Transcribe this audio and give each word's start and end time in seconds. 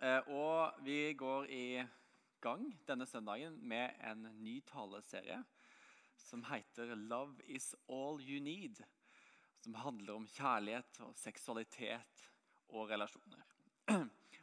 Eh, 0.00 0.28
og 0.28 0.76
vi 0.84 1.14
går 1.16 1.46
i 1.48 1.66
gang 2.44 2.66
denne 2.88 3.06
søndagen 3.08 3.54
med 3.64 3.96
en 4.04 4.26
ny 4.42 4.58
taleserie 4.68 5.38
som 6.16 6.44
heter 6.44 6.94
'Love 6.94 7.40
is 7.46 7.74
all 7.88 8.20
you 8.20 8.40
need'. 8.40 8.82
Som 9.60 9.74
handler 9.74 10.14
om 10.14 10.26
kjærlighet 10.26 11.00
og 11.00 11.14
seksualitet 11.16 12.30
og 12.68 12.90
relasjoner. 12.90 13.42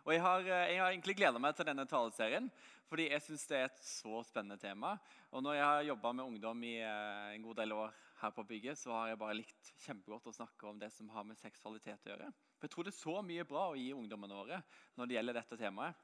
Og 0.06 0.14
Jeg 0.14 0.22
har, 0.22 0.40
jeg 0.40 0.82
har 0.82 0.90
egentlig 0.90 1.16
gleda 1.16 1.40
meg 1.40 1.56
til 1.56 1.66
denne 1.66 1.86
taleserien 1.86 2.52
fordi 2.90 3.10
jeg 3.10 3.22
syns 3.22 3.48
det 3.48 3.58
er 3.58 3.66
et 3.66 3.80
så 3.80 4.24
spennende 4.24 4.58
tema. 4.58 4.98
Og 5.32 5.44
når 5.44 5.54
jeg 5.54 5.66
har 5.66 5.82
jobba 5.82 6.12
med 6.12 6.24
ungdom 6.24 6.64
i 6.64 6.76
en 6.82 7.42
god 7.42 7.56
del 7.56 7.72
år 7.72 7.94
her 8.24 8.32
på 8.36 8.46
bygget, 8.48 8.80
så 8.80 8.94
har 8.96 9.12
jeg 9.12 9.20
bare 9.22 9.36
likt 9.38 9.70
kjempegodt 9.84 10.30
å 10.32 10.36
snakke 10.36 10.68
om 10.70 10.80
det 10.80 10.90
som 10.96 11.10
har 11.12 11.26
med 11.28 11.40
seksualitet 11.40 12.08
å 12.08 12.14
gjøre. 12.14 12.30
For 12.58 12.68
Jeg 12.68 12.74
tror 12.74 12.88
det 12.88 12.94
er 12.94 13.00
så 13.02 13.16
mye 13.26 13.46
bra 13.48 13.66
å 13.70 13.78
gi 13.78 13.90
ungdommene 13.96 14.38
våre 14.40 14.60
når 14.98 15.10
det 15.10 15.18
gjelder 15.18 15.40
dette 15.40 15.60
temaet. 15.60 16.04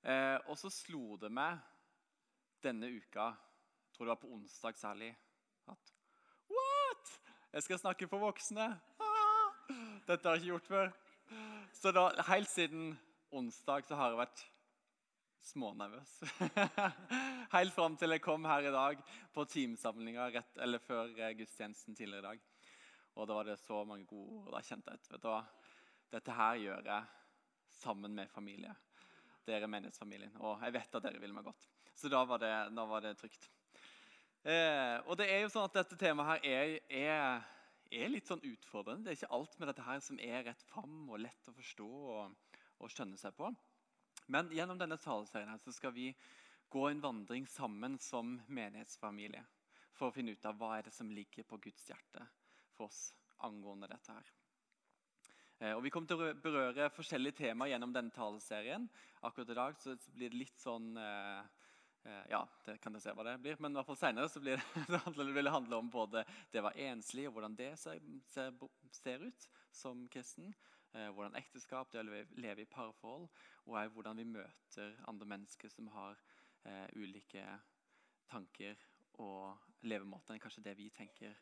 Eh, 0.00 0.38
og 0.48 0.56
så 0.56 0.70
slo 0.72 1.18
det 1.20 1.28
meg 1.34 1.58
denne 2.64 2.88
uka, 2.88 3.32
jeg 3.34 3.96
tror 3.96 4.06
det 4.06 4.14
var 4.14 4.22
på 4.22 4.32
onsdag 4.36 4.78
særlig, 4.78 5.10
at 5.68 5.92
What?! 6.50 7.12
Jeg 7.52 7.66
skal 7.66 7.82
snakke 7.82 8.08
for 8.08 8.22
voksne! 8.22 8.70
Ah! 9.00 9.52
Dette 10.06 10.26
har 10.26 10.36
jeg 10.36 10.44
ikke 10.44 10.54
gjort 10.54 10.70
før. 10.70 10.92
Så 11.76 11.92
da, 11.94 12.08
helt 12.30 12.50
siden 12.50 12.94
onsdag 13.30 13.86
så 13.88 13.98
har 13.98 14.12
jeg 14.12 14.20
vært 14.20 14.46
smånervøs. 15.46 16.12
Helt 17.56 17.74
fram 17.74 17.96
til 17.98 18.14
jeg 18.14 18.22
kom 18.24 18.44
her 18.48 18.68
i 18.68 18.74
dag 18.74 19.00
på 19.34 19.46
teamsamlinga 19.48 20.28
rett 20.34 20.60
eller 20.62 20.82
før 20.84 21.12
eh, 21.16 21.34
gudstjenesten 21.38 21.96
tidligere 21.96 22.20
i 22.20 22.28
dag. 22.28 22.44
Og 23.18 23.28
da 23.28 23.36
var 23.36 23.48
det 23.48 23.58
så 23.62 23.82
mange 23.84 24.06
gode 24.08 24.40
ord. 24.40 24.52
Da 24.54 24.62
kjente 24.64 24.94
jeg 24.94 25.16
vet 25.16 25.56
dette 26.10 26.34
her 26.34 26.58
gjør 26.58 26.86
jeg 26.90 27.04
sammen 27.80 28.14
med 28.18 28.30
familie. 28.30 28.72
Dere 29.46 29.66
er 29.66 29.70
menighetsfamilien, 29.72 30.34
og 30.42 30.60
jeg 30.64 30.74
vet 30.74 30.96
at 30.98 31.04
dere 31.06 31.22
vil 31.22 31.32
meg 31.34 31.46
godt. 31.46 31.68
Så 31.96 32.10
da 32.10 32.24
var 32.26 32.40
det, 32.42 32.50
da 32.74 32.84
var 32.88 33.04
det 33.04 33.16
trygt. 33.20 33.46
Eh, 34.42 34.96
og 35.06 35.18
det 35.20 35.28
er 35.30 35.42
jo 35.44 35.50
sånn 35.52 35.66
at 35.68 35.74
Dette 35.76 35.98
temaet 36.00 36.46
her 36.46 36.46
er, 36.48 36.70
er, 36.88 37.48
er, 37.92 38.12
litt 38.12 38.28
sånn 38.30 38.42
utfordrende. 38.42 39.06
Det 39.06 39.12
er 39.12 39.18
ikke 39.18 39.34
alt 39.36 39.58
med 39.60 39.70
dette 39.70 39.84
her 39.86 40.02
som 40.04 40.20
er 40.24 40.46
rett 40.48 40.64
fram 40.70 41.10
og 41.10 41.20
lett 41.22 41.50
å 41.50 41.56
forstå 41.56 41.88
og, 42.14 42.54
og 42.80 42.92
skjønne 42.92 43.20
seg 43.20 43.36
på. 43.36 43.52
Men 44.30 44.50
gjennom 44.54 44.78
denne 44.78 44.98
taleserien 45.02 45.58
så 45.58 45.72
skal 45.74 45.94
vi 45.96 46.10
gå 46.70 46.84
en 46.88 47.00
vandring 47.02 47.46
sammen 47.50 47.98
som 47.98 48.36
menighetsfamilie 48.46 49.42
for 49.90 50.08
å 50.08 50.14
finne 50.14 50.36
ut 50.36 50.46
av 50.46 50.58
hva 50.58 50.76
er 50.76 50.86
det 50.86 50.94
som 50.94 51.10
ligger 51.10 51.46
på 51.50 51.58
Guds 51.58 51.88
hjerte 51.90 52.22
for 52.76 52.86
oss 52.86 53.08
angående 53.42 53.88
dette. 53.90 54.14
her. 54.14 54.30
Eh, 55.58 55.74
og 55.74 55.82
Vi 55.82 55.90
kommer 55.90 56.08
til 56.08 56.22
å 56.22 56.30
berøre 56.40 56.92
forskjellige 56.94 57.40
temaer 57.42 57.74
gjennom 57.74 57.92
denne 57.92 58.14
taleserien. 58.14 58.86
Akkurat 59.26 59.50
i 59.50 59.58
dag 59.58 59.82
så 59.82 59.96
blir 60.14 60.30
det 60.30 60.40
litt 60.44 60.62
sånn 60.62 60.94
eh, 60.96 61.42
eh, 62.06 62.24
Ja, 62.30 62.44
det 62.64 62.78
kan 62.80 62.94
jeg 62.94 63.02
se 63.02 63.16
hva 63.16 63.26
det 63.26 63.36
blir. 63.42 63.58
Men 63.58 63.74
i 63.74 63.80
hvert 63.80 63.90
fall 63.90 64.00
senere 64.00 64.30
vil 64.38 65.44
det 65.44 65.56
handle 65.58 65.82
om 65.82 65.90
både 65.90 66.22
det 66.52 66.62
å 66.62 66.68
være 66.70 66.92
enslig 66.94 67.26
og 67.28 67.34
hvordan 67.34 67.58
det 67.58 67.74
ser, 67.82 67.98
ser, 68.30 68.54
ser 68.94 69.26
ut 69.26 69.48
som 69.74 70.06
kristen. 70.12 70.54
Eh, 70.90 71.10
hvordan 71.14 71.36
ekteskap, 71.38 71.92
det 71.92 72.00
å 72.02 72.06
leve 72.42 72.64
i 72.64 72.70
parforhold, 72.70 73.28
og 73.70 73.92
hvordan 73.94 74.18
vi 74.18 74.26
møter 74.26 74.96
andre 75.08 75.28
mennesker 75.32 75.70
som 75.70 75.86
har 75.94 76.18
eh, 76.66 76.88
ulike 76.98 77.44
tanker 78.30 78.78
og 79.22 79.84
levemåter 79.86 80.34
enn 80.34 80.42
kanskje 80.42 80.64
det 80.64 80.74
vi 80.78 80.88
tenker 80.90 81.36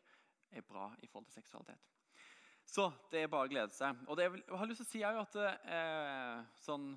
er 0.53 0.65
bra 0.65 0.91
i 1.01 1.09
forhold 1.09 1.31
til 1.31 1.39
seksualitet. 1.39 1.81
Så 2.69 2.91
det 3.09 3.23
er 3.23 3.31
bare 3.31 3.47
å 3.47 3.49
glede 3.49 3.73
seg. 3.73 3.97
Og 4.05 4.19
jeg, 4.21 4.43
har 4.53 4.69
lyst 4.69 4.83
til 4.83 4.87
å 4.87 4.91
si 4.91 5.01
at 5.07 5.37
eh, 5.41 6.43
sånn, 6.61 6.91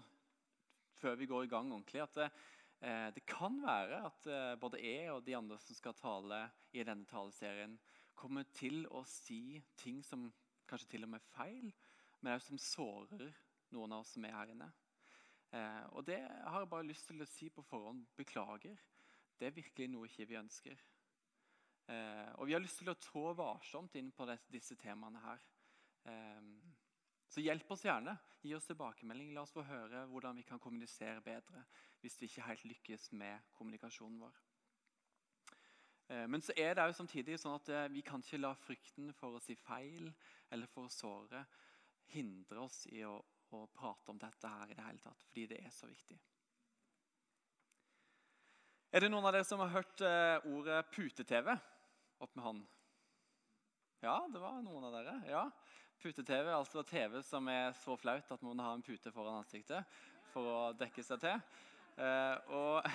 før 1.00 1.16
vi 1.16 1.28
går 1.30 1.46
i 1.46 1.52
gang 1.54 1.72
ordentlig, 1.72 2.02
at 2.04 2.20
eh, 2.26 3.08
det 3.16 3.24
kan 3.28 3.56
være 3.64 4.02
at 4.10 4.28
eh, 4.28 4.52
både 4.60 4.82
jeg 4.82 5.08
og 5.14 5.24
de 5.24 5.38
andre 5.38 5.56
som 5.62 5.78
skal 5.78 5.96
tale 5.96 6.42
i 6.76 6.84
denne 6.84 7.08
taleserien, 7.08 7.78
kommer 8.12 8.44
til 8.52 8.84
å 8.92 9.00
si 9.08 9.56
ting 9.80 10.04
som 10.04 10.28
kanskje 10.68 10.92
til 10.92 11.08
og 11.08 11.14
med 11.14 11.24
er 11.24 11.32
feil 11.32 11.72
men 12.22 12.36
òg 12.36 12.42
som 12.44 12.60
sårer 12.60 13.32
noen 13.74 13.92
av 13.92 14.04
oss 14.04 14.14
som 14.14 14.24
er 14.24 14.36
her 14.36 14.52
inne. 14.54 14.68
Eh, 15.52 15.84
og 15.92 16.06
Det 16.06 16.20
har 16.22 16.60
jeg 16.60 16.70
bare 16.70 16.88
lyst 16.88 17.08
til 17.10 17.22
å 17.22 17.28
si 17.28 17.50
på 17.50 17.64
forhånd. 17.66 18.06
Beklager. 18.16 18.78
Det 19.38 19.48
er 19.48 19.56
virkelig 19.56 19.88
noe 19.90 20.08
ikke 20.08 20.28
vi 20.30 20.38
ønsker. 20.40 20.84
Eh, 21.88 22.30
og 22.38 22.46
Vi 22.46 22.54
har 22.54 22.62
lyst 22.62 22.78
til 22.78 22.92
å 22.92 22.98
trå 23.00 23.32
varsomt 23.36 23.96
inn 23.98 24.12
på 24.12 24.28
disse 24.52 24.76
temaene 24.80 25.20
her. 25.24 25.42
Eh, 26.06 26.40
så 27.32 27.40
hjelp 27.40 27.70
oss 27.72 27.84
gjerne. 27.84 28.14
Gi 28.42 28.54
oss 28.54 28.66
tilbakemelding. 28.68 29.32
La 29.34 29.42
oss 29.42 29.54
få 29.54 29.64
høre 29.66 30.06
hvordan 30.10 30.36
vi 30.36 30.46
kan 30.46 30.60
kommunisere 30.60 31.20
bedre 31.24 31.64
hvis 32.02 32.18
vi 32.20 32.26
ikke 32.26 32.48
helt 32.48 32.64
lykkes 32.66 33.12
med 33.12 33.52
kommunikasjonen 33.54 34.18
vår. 34.20 34.40
Eh, 36.08 36.26
men 36.28 36.42
så 36.42 36.52
er 36.56 36.74
det 36.74 36.86
jo 36.90 36.96
samtidig 36.98 37.38
sånn 37.40 37.56
at 37.56 37.68
eh, 37.72 37.90
vi 37.94 38.02
kan 38.04 38.24
ikke 38.24 38.40
la 38.40 38.52
frykten 38.58 39.12
for 39.16 39.38
å 39.38 39.42
si 39.42 39.54
feil 39.56 40.10
eller 40.52 40.68
for 40.70 40.88
å 40.88 40.92
såre 40.92 41.44
hindre 42.12 42.64
oss 42.66 42.86
i 42.90 43.04
å, 43.06 43.16
å, 43.50 43.64
prate 43.74 44.12
om 44.12 44.18
dette 44.20 44.48
her 44.48 44.70
i 44.70 44.76
det 44.76 44.86
hele 44.86 45.02
tatt, 45.04 45.24
fordi 45.28 45.46
det 45.54 45.60
er 45.62 45.72
så 45.74 45.88
viktig. 45.88 46.18
Er 48.92 49.00
det 49.00 49.08
noen 49.08 49.24
av 49.24 49.32
dere 49.32 49.48
som 49.48 49.62
har 49.62 49.72
hørt 49.72 50.02
eh, 50.04 50.50
ordet 50.52 50.82
pute-TV? 50.92 51.54
Opp 52.22 52.34
med 52.36 52.44
hånden. 52.44 52.66
Ja, 54.02 54.18
det 54.28 54.42
var 54.42 54.60
noen 54.60 54.84
av 54.88 54.98
dere. 54.98 55.16
ja. 55.30 55.46
Pute-TV, 56.02 56.48
altså 56.50 56.82
TV 56.82 57.20
som 57.22 57.46
er 57.46 57.70
så 57.78 57.94
flaut 57.94 58.30
at 58.34 58.40
man 58.42 58.58
har 58.58 58.74
en 58.74 58.82
pute 58.82 59.12
foran 59.14 59.38
ansiktet 59.38 59.86
for 60.32 60.48
å 60.50 60.62
dekke 60.74 61.04
seg 61.06 61.20
til. 61.22 61.44
Uh, 61.92 62.36
og 62.56 62.86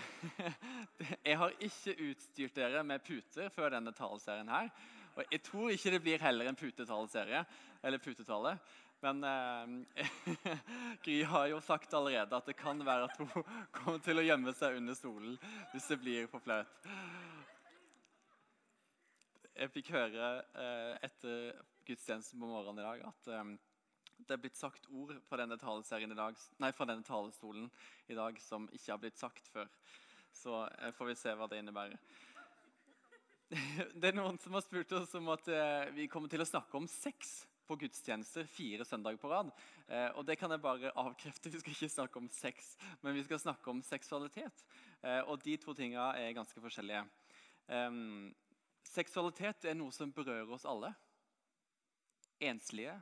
Jeg 1.27 1.37
har 1.37 1.53
ikke 1.61 1.93
utstyrt 2.09 2.55
dere 2.57 2.81
med 2.83 3.03
puter 3.05 3.47
før 3.53 3.71
denne 3.77 3.93
taleserien. 3.95 4.49
her. 4.49 4.71
Og 5.15 5.23
Jeg 5.31 5.43
tror 5.45 5.71
ikke 5.71 5.93
det 5.93 6.01
blir 6.01 6.21
heller 6.21 6.49
en 6.49 6.59
putetaleserie. 6.59 7.45
eller 7.83 7.97
putetale. 7.97 8.57
Men 8.99 9.23
eh, 9.23 10.05
Gry 11.03 11.23
har 11.23 11.47
jo 11.51 11.61
sagt 11.61 11.93
allerede 11.93 12.37
at 12.37 12.49
det 12.49 12.57
kan 12.57 12.81
være 12.85 13.09
at 13.09 13.17
hun 13.19 13.29
kommer 13.75 14.01
til 14.03 14.17
å 14.17 14.25
gjemme 14.25 14.53
seg 14.57 14.79
under 14.79 14.97
stolen 14.97 15.37
hvis 15.73 15.89
det 15.91 15.99
blir 16.01 16.29
for 16.31 16.41
flaut. 16.43 16.89
Jeg 19.57 19.73
fikk 19.73 19.91
høre 19.93 20.31
eh, 20.53 20.93
etter 21.05 21.51
gudstjenesten 21.87 22.41
på 22.41 22.49
morgenen 22.49 22.81
i 22.81 22.87
dag 22.87 23.05
at 23.11 23.29
eh, 23.33 23.51
det 24.17 24.33
er 24.33 24.41
blitt 24.41 24.57
sagt 24.57 24.87
ord 24.89 25.13
fra 25.27 25.37
denne, 25.39 25.57
dag, 25.61 26.39
nei, 26.57 26.71
fra 26.73 26.87
denne 26.89 27.05
talestolen 27.05 27.67
i 28.09 28.17
dag 28.17 28.39
som 28.41 28.65
ikke 28.73 28.91
har 28.95 29.01
blitt 29.01 29.19
sagt 29.19 29.49
før. 29.53 29.69
Så 30.33 30.63
eh, 30.65 30.89
får 30.97 31.11
vi 31.11 31.17
se 31.21 31.35
hva 31.37 31.49
det 31.49 31.61
innebærer. 31.61 31.99
Det 34.01 34.09
er 34.09 34.17
noen 34.17 34.35
som 34.43 34.57
har 34.57 34.63
spurt 34.65 34.91
oss 34.97 35.13
om 35.15 35.29
at 35.31 35.45
eh, 35.47 35.93
vi 35.95 36.09
kommer 36.11 36.27
til 36.27 36.41
å 36.43 36.49
snakke 36.49 36.75
om 36.81 36.89
sex 36.91 37.45
på 37.67 37.77
gudstjenester 37.83 38.47
fire 38.49 38.85
søndager 38.87 39.19
på 39.21 39.31
rad. 39.31 39.51
Eh, 39.87 40.09
og 40.15 40.25
det 40.27 40.37
kan 40.39 40.51
jeg 40.51 40.63
bare 40.63 40.93
avkrefte. 40.95 41.51
Vi 41.51 41.59
skal 41.61 41.75
ikke 41.75 41.89
snakke 41.91 42.21
om 42.21 42.29
sex, 42.31 42.75
men 43.01 43.15
vi 43.17 43.25
skal 43.27 43.41
snakke 43.43 43.69
om 43.71 43.83
seksualitet. 43.85 44.63
Eh, 45.01 45.21
og 45.27 45.43
de 45.43 45.57
to 45.61 45.75
tinga 45.77 46.13
er 46.19 46.35
ganske 46.37 46.63
forskjellige. 46.63 47.03
Eh, 47.67 47.99
seksualitet 48.87 49.67
er 49.67 49.77
noe 49.77 49.93
som 49.95 50.13
berører 50.15 50.55
oss 50.55 50.67
alle. 50.67 50.93
Enslige, 52.39 52.95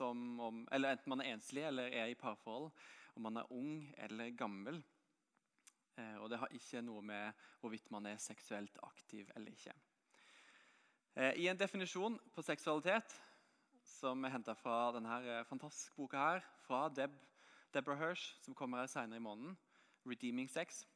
om, 0.00 0.66
eller 0.72 0.92
enten 0.92 1.10
man 1.10 1.20
er 1.22 1.32
enslig 1.32 1.62
eller 1.64 1.92
er 1.94 2.10
i 2.10 2.16
parforhold, 2.18 2.70
om 3.16 3.22
man 3.22 3.38
er 3.40 3.52
ung 3.54 3.94
eller 3.96 4.30
gammel. 4.36 4.82
Eh, 5.98 6.16
og 6.22 6.30
det 6.30 6.38
har 6.38 6.52
ikke 6.54 6.82
noe 6.84 7.02
med 7.02 7.46
hvorvidt 7.60 7.90
man 7.90 8.06
er 8.06 8.20
seksuelt 8.22 8.78
aktiv 8.86 9.30
eller 9.36 9.54
ikke. 9.54 9.74
Eh, 11.18 11.32
I 11.42 11.48
en 11.50 11.58
definisjon 11.58 12.18
på 12.34 12.44
seksualitet 12.46 13.16
som 13.88 14.24
er 14.24 14.34
henta 14.34 14.54
fra 14.58 14.90
denne 14.94 15.18
eh, 15.24 15.44
fantastiske 15.48 15.96
boka 15.96 16.20
her, 16.20 16.44
fra 16.66 16.86
Deb, 16.92 17.14
Deborah 17.74 17.98
Hirsch, 18.00 18.34
som 18.44 18.54
kommer 18.54 18.82
her 18.82 18.92
senere 18.92 19.20
i 19.20 19.24
måneden. 19.24 19.56
'Redeeming 20.06 20.48
Sex'. 20.48 20.86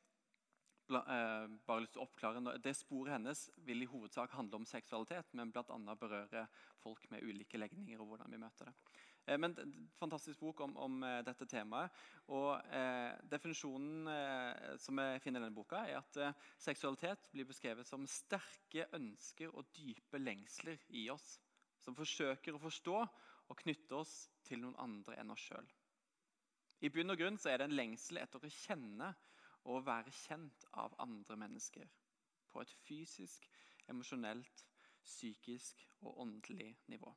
Eh, 0.92 1.48
bare 1.66 1.80
lyst 1.80 1.94
til 1.94 2.02
å 2.02 2.04
oppklare, 2.04 2.58
Det 2.58 2.74
Sporet 2.76 3.14
hennes 3.14 3.50
vil 3.64 3.82
i 3.82 3.88
hovedsak 3.88 4.32
handle 4.36 4.60
om 4.60 4.66
seksualitet, 4.66 5.32
men 5.32 5.52
bl.a. 5.52 5.94
berøre 5.94 6.46
folk 6.82 7.10
med 7.10 7.22
ulike 7.22 7.58
legninger 7.58 8.00
og 8.00 8.06
hvordan 8.06 8.30
vi 8.30 8.40
møter 8.42 8.68
det. 8.68 8.74
Eh, 9.26 9.38
men 9.38 9.56
Fantastisk 9.96 10.40
bok 10.40 10.60
om, 10.60 10.76
om 10.76 11.00
dette 11.24 11.46
temaet. 11.46 11.90
og 12.28 12.60
eh, 12.74 13.14
Definisjonen 13.30 14.08
eh, 14.08 14.76
som 14.78 14.98
jeg 14.98 15.22
finner 15.22 15.40
i 15.40 15.44
denne 15.44 15.54
boka, 15.54 15.86
er 15.86 16.02
at 16.02 16.16
eh, 16.16 16.34
seksualitet 16.58 17.30
blir 17.32 17.48
beskrevet 17.48 17.86
som 17.86 18.06
sterke 18.06 18.88
ønsker 18.92 19.54
og 19.54 19.70
dype 19.72 20.18
lengsler 20.18 20.78
i 20.90 21.08
oss 21.10 21.38
som 21.82 21.96
forsøker 21.98 22.54
å 22.54 22.62
forstå 22.62 22.98
og 23.02 23.58
knytte 23.62 23.98
oss 23.98 24.14
til 24.46 24.62
noen 24.62 24.78
andre 24.80 25.18
enn 25.20 25.32
oss 25.34 25.46
sjøl. 25.50 25.66
I 26.82 26.90
bunn 26.90 27.14
og 27.14 27.18
grunn 27.20 27.38
så 27.38 27.52
er 27.52 27.60
det 27.60 27.68
en 27.70 27.78
lengsel 27.78 28.18
etter 28.22 28.42
å 28.42 28.50
kjenne 28.50 29.12
og 29.70 29.84
være 29.86 30.14
kjent 30.24 30.64
av 30.82 30.94
andre 31.02 31.36
mennesker. 31.38 31.86
På 32.50 32.62
et 32.62 32.72
fysisk, 32.86 33.46
emosjonelt, 33.90 34.64
psykisk 35.02 35.84
og 36.02 36.18
åndelig 36.24 36.72
nivå. 36.90 37.12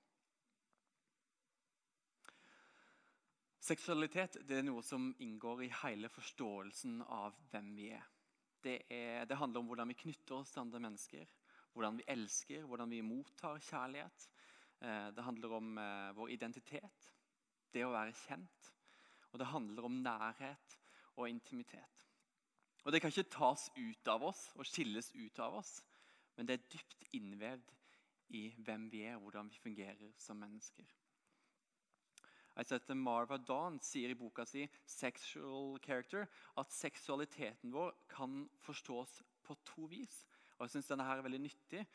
Seksualitet 3.65 4.37
er 4.45 4.61
noe 4.61 4.83
som 4.85 5.07
inngår 5.25 5.63
i 5.65 5.71
hele 5.81 6.09
forståelsen 6.13 6.99
av 7.01 7.33
hvem 7.49 7.71
vi 7.77 7.89
er. 7.97 8.03
Det, 8.61 8.75
er, 8.93 9.25
det 9.25 9.37
handler 9.39 9.63
om 9.63 9.71
hvordan 9.71 9.89
vi 9.89 9.97
knytter 10.03 10.37
oss 10.37 10.51
til 10.53 10.61
andre 10.61 10.81
mennesker, 10.85 11.31
hvordan 11.73 11.97
vi 11.97 12.05
elsker, 12.13 12.61
hvordan 12.69 12.93
vi 12.93 13.01
mottar 13.05 13.57
kjærlighet. 13.65 14.27
Eh, 14.81 15.07
det 15.15 15.23
handler 15.23 15.53
om 15.57 15.77
eh, 15.77 16.11
vår 16.17 16.31
identitet, 16.35 17.11
det 17.73 17.85
å 17.85 17.93
være 17.93 18.15
kjent. 18.25 18.71
Og 19.31 19.39
det 19.39 19.51
handler 19.51 19.87
om 19.87 20.01
nærhet 20.03 20.79
og 21.15 21.29
intimitet. 21.29 22.05
Og 22.85 22.91
Det 22.91 23.01
kan 23.01 23.09
ikke 23.09 23.31
tas 23.33 23.69
ut 23.75 24.07
av 24.07 24.23
oss 24.23 24.51
og 24.55 24.67
skilles 24.69 25.09
ut 25.15 25.39
av 25.41 25.57
oss, 25.57 25.79
men 26.37 26.45
det 26.45 26.59
er 26.59 26.67
dypt 26.69 27.07
innvevd 27.17 27.73
i 28.37 28.43
hvem 28.65 28.89
vi 28.91 29.01
er, 29.07 29.15
og 29.15 29.25
hvordan 29.25 29.49
vi 29.49 29.61
fungerer 29.63 30.13
som 30.17 30.37
mennesker. 30.37 30.85
Marva 32.95 33.37
Dawn 33.37 33.79
sier 33.83 34.09
i 34.09 34.15
boka 34.15 34.45
si 34.45 34.69
'Sexual 34.85 35.79
Character' 35.79 36.27
at 36.57 36.71
seksualiteten 36.71 37.71
vår 37.71 37.91
kan 38.07 38.49
forstås 38.61 39.23
på 39.43 39.55
to 39.65 39.85
vis. 39.85 40.27
Og 40.57 40.65
jeg 40.65 40.69
synes 40.69 40.87
denne 40.87 41.03
her 41.03 41.17
er 41.17 41.21
veldig 41.21 41.41
nyttig. 41.41 41.85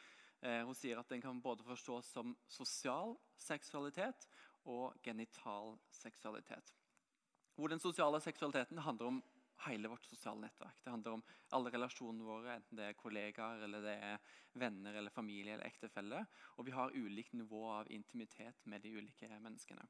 Eh, 0.41 0.63
hun 0.65 0.77
sier 0.77 1.01
at 1.01 1.09
den 1.13 1.21
kan 1.21 1.41
både 1.45 1.65
forstås 1.67 2.13
som 2.15 2.37
sosial 2.49 3.17
seksualitet 3.37 4.29
og 4.69 4.97
genital 5.05 5.77
seksualitet. 5.93 6.75
Hvor 7.57 7.69
den 7.69 7.83
sosiale 7.83 8.21
seksualiteten 8.21 8.79
handler 8.79 9.07
om 9.07 9.23
hele 9.67 9.89
vårt 9.93 10.07
sosiale 10.09 10.41
nettverk. 10.41 10.81
Det 10.85 10.91
handler 10.91 11.19
om 11.19 11.23
alle 11.57 11.73
relasjonene 11.75 12.25
våre, 12.25 12.55
enten 12.57 12.79
det 12.79 12.87
er 12.89 12.97
kollegaer, 12.97 13.65
eller 13.67 13.85
det 13.85 13.97
er 14.01 14.37
venner, 14.61 14.97
eller 14.97 15.13
familie 15.13 15.55
eller 15.55 15.69
ektefelle. 15.69 16.23
Og 16.57 16.67
vi 16.67 16.75
har 16.77 16.97
ulikt 16.97 17.37
nivå 17.37 17.67
av 17.75 17.91
intimitet 17.93 18.65
med 18.65 18.81
de 18.81 18.95
ulike 18.97 19.29
menneskene. 19.37 19.85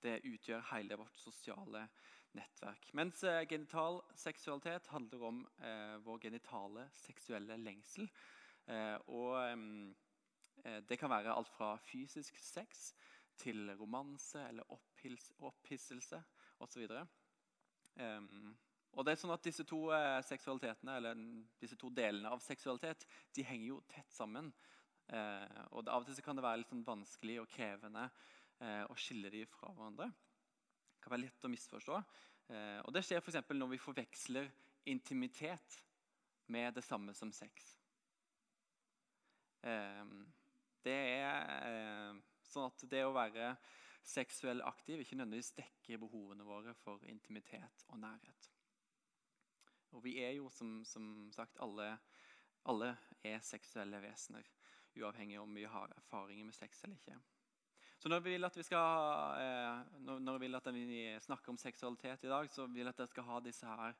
Det 0.00 0.18
utgjør 0.24 0.64
hele 0.72 0.96
vårt 0.96 1.18
sosiale 1.20 1.84
nettverk. 2.32 2.90
Mens 2.96 3.22
eh, 3.24 3.44
genital 3.46 4.00
seksualitet 4.16 4.86
handler 4.90 5.24
om 5.28 5.40
eh, 5.62 5.96
vår 6.04 6.22
genitale 6.26 6.88
seksuelle 6.96 7.58
lengsel. 7.60 8.08
Eh, 8.68 8.96
og 9.10 9.36
eh, 9.40 10.80
det 10.88 10.98
kan 11.00 11.10
være 11.10 11.34
alt 11.34 11.50
fra 11.54 11.74
fysisk 11.82 12.38
sex 12.42 12.90
til 13.40 13.70
romanse 13.78 14.42
eller 14.48 14.68
opphisselse 15.40 16.20
osv. 16.60 16.88
Um, 18.00 18.52
og 18.92 19.06
det 19.06 19.14
er 19.14 19.20
sånn 19.20 19.32
at 19.32 19.44
Disse 19.44 19.64
to 19.68 19.86
eh, 19.96 20.20
seksualitetene, 20.26 20.98
eller 20.98 21.22
disse 21.62 21.78
to 21.80 21.88
delene 21.94 22.30
av 22.30 22.42
seksualitet 22.44 23.06
de 23.36 23.46
henger 23.46 23.72
jo 23.72 23.80
tett 23.88 24.12
sammen. 24.12 24.52
Og 25.10 25.88
Av 25.90 26.04
og 26.04 26.06
til 26.06 26.22
kan 26.22 26.38
det 26.38 26.44
være 26.44 26.60
litt 26.60 26.70
sånn 26.70 26.84
vanskelig 26.86 27.40
og 27.42 27.48
krevende 27.50 28.04
å 28.86 28.94
skille 28.94 29.26
dem 29.32 29.48
fra 29.50 29.72
hverandre. 29.74 30.06
Det 30.06 31.02
kan 31.02 31.14
være 31.16 31.24
lett 31.24 31.48
å 31.48 31.50
misforstå. 31.50 31.96
Og 32.86 32.92
Det 32.94 33.02
skjer 33.02 33.18
f.eks. 33.18 33.40
når 33.50 33.72
vi 33.72 33.80
forveksler 33.82 34.52
intimitet 34.94 35.80
med 36.46 36.78
det 36.78 36.84
samme 36.86 37.14
som 37.18 37.32
sex. 37.34 37.79
Ehm, 39.66 40.24
det 40.84 40.96
er 41.20 41.66
eh, 41.66 42.20
sånn 42.48 42.70
at 42.70 42.84
det 42.90 43.02
å 43.04 43.14
være 43.14 43.54
seksuell 44.06 44.62
aktiv 44.64 45.02
ikke 45.02 45.18
nødvendigvis 45.18 45.52
dekker 45.58 46.00
behovene 46.00 46.46
våre 46.46 46.74
for 46.80 47.04
intimitet 47.08 47.84
og 47.88 48.00
nærhet. 48.00 48.48
Og 49.90 50.04
vi 50.04 50.16
er 50.22 50.36
jo 50.38 50.48
som, 50.54 50.80
som 50.86 51.28
sagt 51.34 51.58
alle, 51.60 51.92
alle 52.70 52.94
er 53.26 53.42
seksuelle 53.44 54.00
vesener, 54.02 54.46
uavhengig 54.96 55.40
om 55.40 55.52
vi 55.54 55.66
har 55.68 55.92
erfaringer 55.98 56.48
med 56.48 56.56
sex 56.56 56.84
eller 56.84 56.96
ikke. 56.96 57.18
Så 58.00 58.08
når 58.08 58.22
vi 58.24 58.32
vil 58.32 58.48
at 58.48 58.56
vi 58.56 58.64
skal 58.64 59.34
eh, 59.42 59.98
når 60.00 60.38
vi 60.38 60.46
vil 60.46 60.56
at 60.56 60.68
vi 60.72 61.02
snakker 61.20 61.52
om 61.52 61.60
seksualitet 61.60 62.24
i 62.24 62.32
dag, 62.32 62.48
så 62.48 62.64
vil 62.66 62.86
jeg 62.86 62.94
at 62.94 63.02
jeg 63.04 63.12
skal 63.12 63.28
ha 63.28 63.40
disse 63.44 63.66
her 63.68 63.98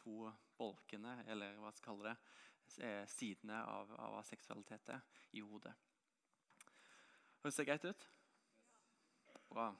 to 0.00 0.30
bolkene, 0.56 1.18
eller 1.28 1.58
hva 1.60 1.72
skal 1.74 1.82
jeg 1.82 1.88
kalle 1.90 2.08
det, 2.08 2.16
sidene 3.10 3.62
av, 3.68 3.92
av 3.98 4.20
seksualitet 4.26 4.92
i 5.36 5.42
hodet. 5.44 5.72
Høres 7.42 7.58
det 7.58 7.66
greit 7.66 7.84
ut? 7.84 8.04
Bra. 9.50 9.72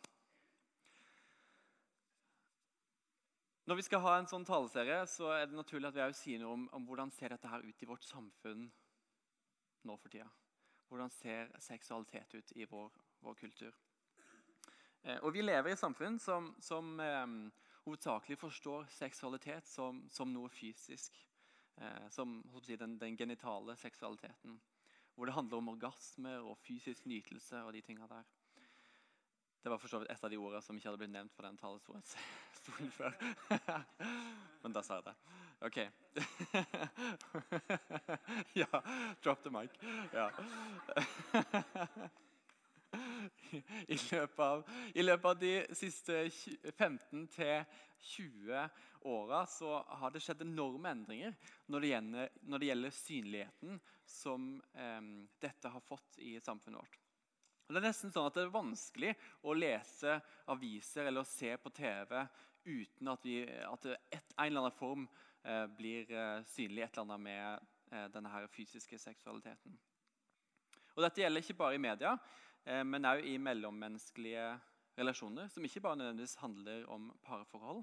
Når 3.65 3.79
vi 3.79 3.85
skal 3.87 4.03
ha 4.03 4.17
en 4.19 4.27
sånn 4.27 4.45
taleserie, 4.45 5.05
så 5.07 5.29
er 5.37 5.47
det 5.47 5.55
naturlig 5.55 5.89
at 5.89 5.95
vi 5.95 6.03
også 6.03 6.25
sier 6.25 6.41
noe 6.43 6.57
om, 6.57 6.65
om 6.75 6.87
hvordan 6.89 7.13
ser 7.15 7.31
dette 7.31 7.49
her 7.49 7.63
ut 7.63 7.85
i 7.85 7.87
vårt 7.87 8.05
samfunn 8.05 8.67
nå 9.87 9.97
for 10.03 10.11
tida. 10.11 10.27
Hvordan 10.91 11.13
ser 11.15 11.53
seksualitet 11.63 12.35
ut 12.35 12.53
i 12.59 12.67
vår, 12.69 12.91
vår 13.23 13.39
kultur? 13.39 13.77
Eh, 15.03 15.19
og 15.23 15.33
Vi 15.33 15.47
lever 15.47 15.71
i 15.71 15.77
et 15.77 15.81
samfunn 15.81 16.19
som, 16.21 16.51
som 16.61 16.99
eh, 17.01 17.37
hovedsakelig 17.87 18.39
forstår 18.39 18.91
seksualitet 18.93 19.71
som, 19.71 20.03
som 20.11 20.35
noe 20.35 20.51
fysisk. 20.51 21.17
Eh, 21.77 22.09
som 22.11 22.43
den, 22.67 22.99
den, 22.99 23.17
genitale 23.17 23.77
seksualiteten. 23.77 24.61
Hvor 25.15 25.25
det 25.27 25.35
handler 25.35 25.57
om 25.57 25.69
orgasmer 25.69 26.39
og 26.41 26.59
fysisk 26.59 27.07
nytelse 27.07 27.63
og 27.63 27.73
de 27.73 27.81
tinga 27.81 28.07
der. 28.07 28.23
Det 29.63 29.71
var 29.71 29.79
for 29.79 29.89
så 29.89 29.99
vidt 29.99 30.11
et 30.11 30.25
av 30.25 30.31
de 30.31 30.37
ordene 30.37 30.63
som 30.63 30.77
ikke 30.77 30.89
hadde 30.89 30.99
blitt 30.99 31.13
nevnt 31.13 31.35
fra 31.37 31.47
den 31.47 31.59
talerstolen 31.59 32.03
før. 32.99 33.15
Men 34.63 34.75
da 34.75 34.83
sa 34.83 34.99
jeg 34.99 35.05
det. 35.07 35.15
OK. 35.63 35.79
ja, 38.63 38.83
drop 39.25 39.45
the 39.45 39.51
mic. 39.55 39.71
Ja. 40.13 40.31
I 43.95 43.99
løpet, 44.11 44.39
av, 44.39 44.65
I 44.95 45.03
løpet 45.03 45.29
av 45.31 45.39
de 45.41 45.67
siste 45.77 46.25
15-20 46.77 48.69
åra 49.13 49.47
har 50.01 50.11
det 50.15 50.23
skjedd 50.23 50.43
enorme 50.47 50.91
endringer 50.95 51.35
når 51.67 51.81
det 51.81 51.89
gjelder, 51.93 52.29
når 52.49 52.59
det 52.59 52.67
gjelder 52.71 52.91
synligheten 52.99 53.81
som 54.09 54.63
eh, 54.75 55.03
dette 55.43 55.69
har 55.69 55.83
fått 55.87 56.19
i 56.19 56.41
samfunnet 56.41 56.81
vårt. 56.81 56.99
Det 57.73 57.81
er 57.81 57.87
nesten 57.87 58.13
sånn 58.13 58.27
at 58.29 58.37
det 58.37 58.43
er 58.45 58.53
vanskelig 58.53 59.13
å 59.49 59.55
lese 59.57 60.19
aviser 60.53 61.07
eller 61.09 61.25
å 61.25 61.29
se 61.29 61.55
på 61.57 61.71
TV 61.73 62.19
uten 62.65 63.09
at, 63.09 63.25
vi, 63.25 63.39
at 63.49 63.87
et, 63.89 64.35
en 64.37 64.45
eller 64.45 64.61
annen 64.67 64.77
form 64.77 65.07
eh, 65.43 65.65
blir 65.79 66.11
eh, 66.13 66.43
synlig 66.47 66.85
et 66.85 66.99
eller 66.99 67.07
annet 67.07 67.25
med 67.25 67.47
eh, 67.95 68.07
denne 68.13 68.45
fysiske 68.53 68.99
seksualiteten. 69.01 69.79
Og 70.93 71.05
Dette 71.07 71.23
gjelder 71.23 71.45
ikke 71.45 71.59
bare 71.63 71.79
i 71.79 71.83
media, 71.83 72.13
men 72.65 73.09
òg 73.09 73.25
i 73.27 73.39
mellommenneskelige 73.43 74.45
relasjoner, 74.99 75.49
som 75.49 75.65
ikke 75.65 75.81
bare 75.81 75.97
nødvendigvis 75.97 76.37
handler 76.43 76.87
om 76.93 77.11
parforhold. 77.25 77.83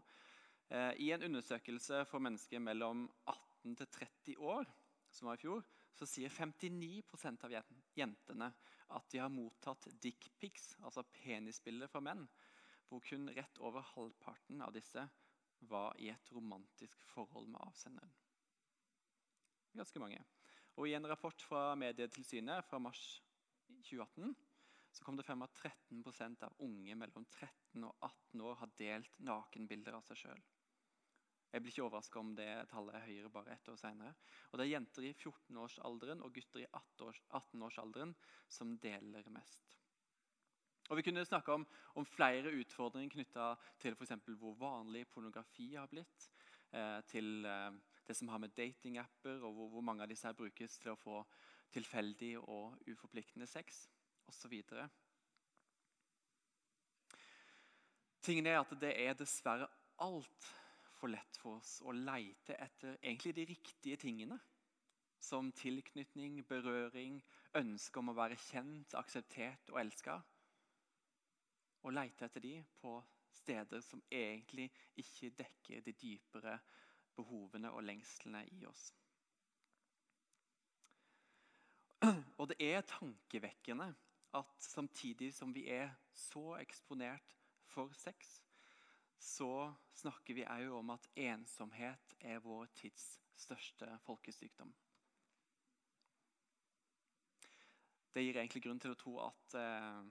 Eh, 0.69 0.93
I 1.01 1.11
en 1.11 1.23
undersøkelse 1.23 2.05
for 2.05 2.21
mennesker 2.21 2.59
mellom 2.59 3.07
18 3.27 3.75
til 3.75 3.87
30 3.87 4.37
år, 4.39 4.65
som 5.11 5.27
var 5.27 5.39
i 5.39 5.41
fjor, 5.41 5.63
så 5.97 6.05
sier 6.05 6.29
59% 6.29 7.45
av 7.47 7.55
jentene 7.97 8.51
at 8.95 9.09
de 9.11 9.19
har 9.19 9.33
mottatt 9.33 9.87
dickpics, 10.01 10.75
altså 10.85 11.03
penisbilder 11.03 11.89
fra 11.89 12.01
menn, 12.05 12.27
hvor 12.87 13.01
kun 13.05 13.29
rett 13.33 13.57
over 13.59 13.85
halvparten 13.95 14.61
av 14.61 14.73
disse 14.73 15.03
var 15.69 15.97
i 15.99 16.09
et 16.13 16.31
romantisk 16.31 17.01
forhold 17.11 17.49
med 17.49 17.61
avsenderen. 17.65 18.13
Ganske 19.75 19.99
mange. 20.01 20.21
Og 20.77 20.87
I 20.87 20.95
en 20.97 21.09
rapport 21.09 21.41
fra 21.41 21.73
Medietilsynet 21.77 22.65
fra 22.65 22.79
mars 22.81 23.19
2018 23.83 24.35
så 24.91 25.05
kom 25.05 25.17
det 25.17 25.25
frem 25.27 25.43
at 25.45 25.55
13% 25.61 26.45
av 26.47 26.61
unge 26.65 26.95
mellom 26.97 27.25
13 27.25 27.83
og 27.85 27.95
18 28.05 28.45
år 28.45 28.55
har 28.61 28.71
delt 28.79 29.19
nakenbilder 29.25 29.97
av 29.97 30.05
seg 30.07 30.23
sjøl. 30.23 30.41
Jeg 31.49 31.63
blir 31.63 31.73
ikke 31.73 31.85
overraska 31.87 32.21
om 32.21 32.35
det 32.37 32.47
tallet 32.69 32.95
er 32.97 33.05
høyere 33.07 33.31
bare 33.33 33.55
ett 33.55 33.69
år 33.71 33.77
senere. 33.81 34.13
Og 34.51 34.59
det 34.59 34.67
er 34.67 34.75
jenter 34.75 35.07
i 35.07 35.15
14-årsalderen 35.15 36.21
og 36.21 36.33
gutter 36.35 36.61
i 36.61 36.67
18-årsalderen 36.69 38.13
som 38.53 38.75
deler 38.81 39.31
mest. 39.33 39.77
Og 40.89 40.97
Vi 40.97 41.05
kunne 41.05 41.25
snakke 41.25 41.53
om, 41.53 41.65
om 41.97 42.05
flere 42.05 42.53
utfordringer 42.61 43.13
knytta 43.13 43.49
til 43.81 43.97
f.eks. 43.97 44.13
hvor 44.41 44.57
vanlig 44.57 45.07
pornografi 45.09 45.75
har 45.75 45.89
blitt. 45.89 46.29
Eh, 46.73 47.01
til 47.09 47.45
eh, 47.45 47.71
det 48.05 48.17
som 48.17 48.29
har 48.29 48.41
med 48.41 48.53
datingapper, 48.57 49.41
og 49.41 49.53
hvor, 49.53 49.69
hvor, 49.69 49.81
mange 49.81 50.03
av 50.03 50.09
disse 50.09 50.27
her 50.27 50.37
brukes 50.37 50.77
til 50.81 50.93
å 50.93 50.97
få 50.97 51.23
tilfeldig 51.73 52.35
og 52.41 52.77
uforpliktende 52.89 53.45
sex 53.49 53.87
osv. 54.29 54.55
Tingen 58.21 58.47
er 58.47 58.61
at 58.61 58.73
det 58.81 58.93
er 59.01 59.17
dessverre 59.17 59.67
alt 60.05 60.49
for 60.99 61.11
lett 61.11 61.39
for 61.39 61.59
oss 61.59 61.79
å 61.87 61.93
leite 61.95 62.57
etter 62.59 62.97
egentlig 63.01 63.35
de 63.37 63.45
riktige 63.53 63.99
tingene. 63.99 64.39
Som 65.19 65.51
tilknytning, 65.51 66.43
berøring, 66.47 67.17
ønske 67.59 67.99
om 67.99 68.11
å 68.11 68.15
være 68.15 68.37
kjent, 68.39 68.93
akseptert 68.95 69.71
og 69.73 69.81
elska. 69.81 70.15
Og 71.83 71.95
leite 71.95 72.27
etter 72.27 72.43
de 72.43 72.53
på 72.79 72.93
steder 73.35 73.83
som 73.83 74.03
egentlig 74.11 74.69
ikke 74.99 75.33
dekker 75.41 75.83
de 75.83 75.95
dypere 75.99 76.55
behovene 77.19 77.71
og 77.75 77.83
lengslene 77.87 78.45
i 78.55 78.63
oss. 78.67 78.89
Og 82.39 82.47
det 82.51 82.59
er 82.63 82.85
tankevekkende 82.87 83.89
at 84.37 84.61
samtidig 84.61 85.33
som 85.33 85.53
vi 85.55 85.65
er 85.73 85.93
så 86.13 86.55
eksponert 86.59 87.35
for 87.69 87.93
sex, 87.97 88.39
så 89.19 89.73
snakker 89.93 90.37
vi 90.37 90.45
òg 90.47 90.69
om 90.79 90.93
at 90.95 91.09
ensomhet 91.19 92.15
er 92.19 92.39
vår 92.43 92.69
tids 92.75 93.17
største 93.39 93.89
folkesykdom. 94.05 94.71
Det 98.13 98.23
gir 98.23 98.39
egentlig 98.39 98.63
grunn 98.65 98.79
til 98.81 98.93
å 98.95 98.99
tro 98.99 99.13
at 99.21 99.55
eh, 99.59 100.01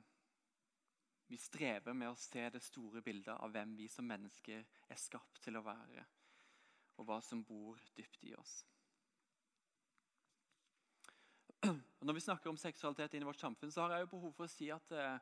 vi 1.28 1.36
strever 1.40 1.96
med 1.96 2.12
å 2.12 2.20
se 2.20 2.46
det 2.54 2.62
store 2.64 3.02
bildet 3.04 3.34
av 3.34 3.52
hvem 3.52 3.74
vi 3.76 3.88
som 3.90 4.06
mennesker 4.08 4.62
er 4.88 5.00
skapt 5.00 5.42
til 5.44 5.58
å 5.58 5.64
være, 5.66 6.04
og 6.96 7.08
hva 7.08 7.18
som 7.24 7.42
bor 7.44 7.80
dypt 7.98 8.24
i 8.30 8.34
oss. 8.38 8.62
Når 12.00 12.14
vi 12.14 12.22
snakker 12.22 12.50
om 12.50 12.60
seksualitet 12.60 13.16
i 13.18 13.24
vårt 13.26 13.40
samfunn, 13.40 13.72
så 13.74 13.84
har 13.84 13.96
jeg 13.96 14.06
jo 14.06 14.12
behov 14.12 14.34
for 14.36 14.46
å 14.46 14.52
si 14.52 14.68
at 14.70 14.92
eh, 14.94 15.18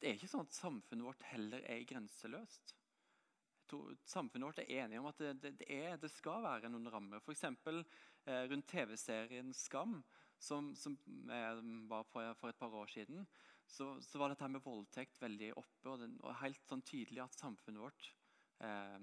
det 0.00 0.08
er 0.08 0.16
ikke 0.16 0.30
sånn 0.30 0.46
at 0.46 0.56
samfunnet 0.56 1.06
vårt 1.06 1.26
heller 1.30 1.64
er 1.68 1.84
grenseløst. 1.88 2.74
Samfunnet 4.06 4.46
vårt 4.46 4.60
er 4.62 4.70
enige 4.84 5.00
om 5.00 5.08
at 5.10 5.20
det, 5.20 5.52
det, 5.60 5.66
er, 5.68 5.96
det 6.00 6.10
skal 6.12 6.44
være 6.44 6.70
noen 6.72 6.90
rammer. 6.92 7.22
F.eks. 7.24 7.44
Eh, 7.48 8.44
rundt 8.50 8.68
TV-serien 8.70 9.52
Skam, 9.56 9.98
som, 10.40 10.72
som 10.78 10.96
eh, 11.32 11.60
var 11.90 12.06
for, 12.10 12.30
for, 12.40 12.52
et 12.52 12.60
par 12.60 12.76
år 12.76 12.92
siden, 12.92 13.26
så, 13.66 13.94
så, 14.04 14.20
var 14.20 14.32
dette 14.32 14.48
med 14.52 14.64
voldtekt 14.64 15.20
veldig 15.22 15.52
oppe. 15.56 15.88
Og, 15.90 15.98
den, 16.04 16.16
og 16.22 16.38
helt 16.40 16.64
sånn 16.68 16.84
tydelig 16.84 17.24
at 17.24 17.36
samfunnet 17.36 17.84
vårt 17.84 18.08
eh, 18.64 18.98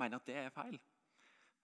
mener 0.00 0.20
at 0.20 0.28
det 0.28 0.38
er 0.40 0.54
feil. 0.54 0.80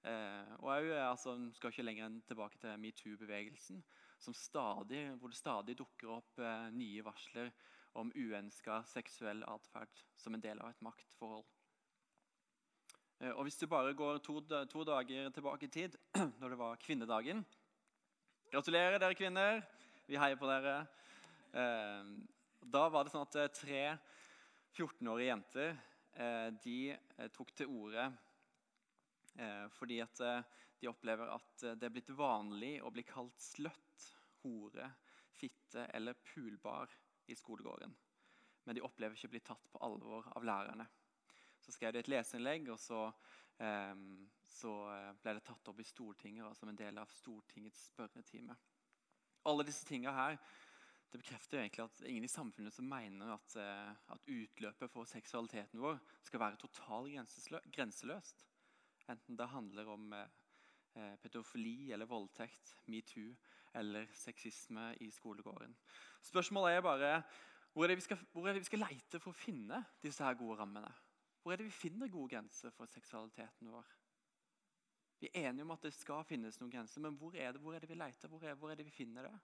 Eh, 0.08 0.54
og 0.60 0.72
jeg 0.74 0.98
altså, 0.98 1.36
skal 1.56 1.72
ikke 1.72 1.86
lenger 1.86 2.08
enn 2.08 2.22
tilbake 2.26 2.58
til 2.62 2.80
metoo-bevegelsen, 2.82 3.82
hvor 4.24 5.28
det 5.28 5.36
stadig 5.36 5.76
dukker 5.78 6.10
opp 6.18 6.38
eh, 6.38 6.70
nye 6.70 7.02
varsler 7.02 7.50
om 7.98 8.12
uønska 8.14 8.82
seksuell 8.86 9.42
atferd 9.44 10.04
som 10.16 10.34
en 10.34 10.40
del 10.40 10.60
av 10.62 10.70
et 10.70 10.80
maktforhold. 10.80 11.44
Eh, 13.20 13.32
og 13.32 13.42
Hvis 13.44 13.58
du 13.58 13.66
bare 13.66 13.94
går 13.94 14.18
to, 14.18 14.40
to, 14.70 14.84
dager 14.84 15.30
tilbake 15.30 15.66
i 15.66 15.68
tid, 15.68 15.96
når 16.40 16.48
det 16.48 16.58
var 16.58 16.76
kvinnedagen 16.76 17.44
Gratulerer, 18.52 18.98
dere 19.00 19.16
kvinner. 19.16 19.62
Vi 20.04 20.18
heier 20.20 20.36
på 20.36 20.44
dere. 20.44 20.86
Eh, 21.56 22.10
da 22.68 22.82
var 22.92 23.04
det 23.04 23.14
sånn 23.14 23.24
at 23.24 23.56
tre 23.56 23.96
14-årige 24.76 25.30
jenter 25.30 25.78
de 26.60 26.92
tok 27.32 27.54
til 27.56 27.70
orde 27.72 28.04
fordi 29.72 29.96
at 30.04 30.20
de 30.82 30.90
opplever 30.90 31.30
at 31.30 31.64
det 31.78 31.86
er 31.86 31.94
blitt 31.94 32.10
vanlig 32.18 32.74
å 32.82 32.90
bli 32.90 33.04
kalt 33.06 33.38
sløtt, 33.38 34.06
hore, 34.42 34.88
fitte 35.38 35.86
eller 35.94 36.18
pulbar 36.26 36.90
i 37.30 37.36
skolegården. 37.38 37.94
Men 38.66 38.76
de 38.76 38.82
opplever 38.82 39.14
ikke 39.14 39.30
å 39.30 39.34
bli 39.36 39.42
tatt 39.46 39.70
på 39.70 39.82
alvor 39.86 40.26
av 40.34 40.44
lærerne. 40.46 40.88
Så 41.62 41.74
skrev 41.74 41.94
de 41.94 42.02
et 42.02 42.10
leseinnlegg, 42.10 42.66
og 42.74 42.80
så, 42.82 43.04
um, 43.62 44.26
så, 44.50 44.74
ble 45.22 45.36
det 45.38 45.44
tatt 45.46 45.70
opp 45.70 45.78
i 45.78 45.86
Stortinget 45.86 46.58
som 46.58 46.70
en 46.70 46.78
del 46.78 46.98
av 46.98 47.14
Stortingets 47.14 47.86
spørretime. 47.92 48.58
Alle 49.46 49.66
disse 49.66 49.86
tingene 49.86 50.18
her 50.18 50.38
det 51.12 51.20
bekrefter 51.20 51.60
egentlig 51.60 51.84
at 51.84 51.98
ingen 52.08 52.24
i 52.24 52.30
samfunnet 52.30 52.72
som 52.72 52.86
mener 52.88 53.34
at, 53.34 53.56
eh, 53.60 53.90
at 54.14 54.28
utløpet 54.32 54.90
for 54.90 55.04
seksualiteten 55.04 55.82
vår 55.82 55.98
skal 56.24 56.40
være 56.40 56.60
totalt 56.62 57.12
grenseløst. 57.74 58.46
Enten 59.12 59.36
det 59.36 59.50
handler 59.52 59.90
om 59.92 60.06
eh, 60.16 60.22
eh, 60.22 60.41
pedofili 61.22 61.92
eller 61.92 62.06
voldtekt, 62.06 62.76
metoo 62.86 63.32
eller 63.74 64.06
sexisme 64.14 64.90
i 65.00 65.10
skolegården. 65.10 65.74
Spørsmålet 66.22 66.76
er 66.76 66.84
bare 66.84 67.14
hvor 67.72 67.84
er, 67.84 67.88
det 67.88 67.96
vi 67.96 68.04
skal, 68.04 68.18
det 68.18 68.58
vi 68.58 68.68
skal 68.68 68.82
leite 68.84 69.20
for 69.20 69.32
å 69.32 69.38
finne 69.38 69.78
disse 70.02 70.24
her 70.24 70.36
gode 70.36 70.58
rammene? 70.60 70.90
Hvor 71.40 71.54
er 71.54 71.60
det 71.62 71.70
vi 71.70 71.74
finner 71.74 72.10
gode 72.12 72.34
grenser 72.34 72.74
for 72.76 72.90
seksualiteten 72.90 73.70
vår? 73.72 73.86
Vi 75.22 75.30
er 75.30 75.48
enige 75.48 75.64
om 75.64 75.72
at 75.72 75.86
det 75.86 75.94
skal 75.94 76.26
finnes 76.28 76.58
noen 76.60 76.72
grenser, 76.74 77.00
men 77.00 77.16
hvor 77.16 77.32
er 77.38 77.54
det, 77.54 77.62
hvor 77.62 77.74
er 77.74 77.80
det 77.80 77.88
vi 77.88 77.96
leter? 77.96 78.28
Hvor 78.28 78.44
er, 78.44 78.58
hvor 78.58 78.70
er, 78.70 78.76
det 78.76 78.86
vi 78.86 78.94
finner 78.94 79.28
det? 79.28 79.34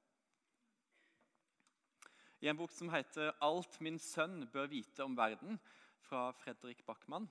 I 2.45 2.51
en 2.51 2.59
bok 2.59 2.71
som 2.71 2.91
heter 2.93 3.33
'Alt 3.41 3.81
min 3.81 3.99
sønn 3.99 4.47
bør 4.53 4.67
vite 4.67 5.05
om 5.05 5.17
verden', 5.17 5.59
fra 6.09 6.31
Fredrik 6.33 6.85
Backman 6.87 7.29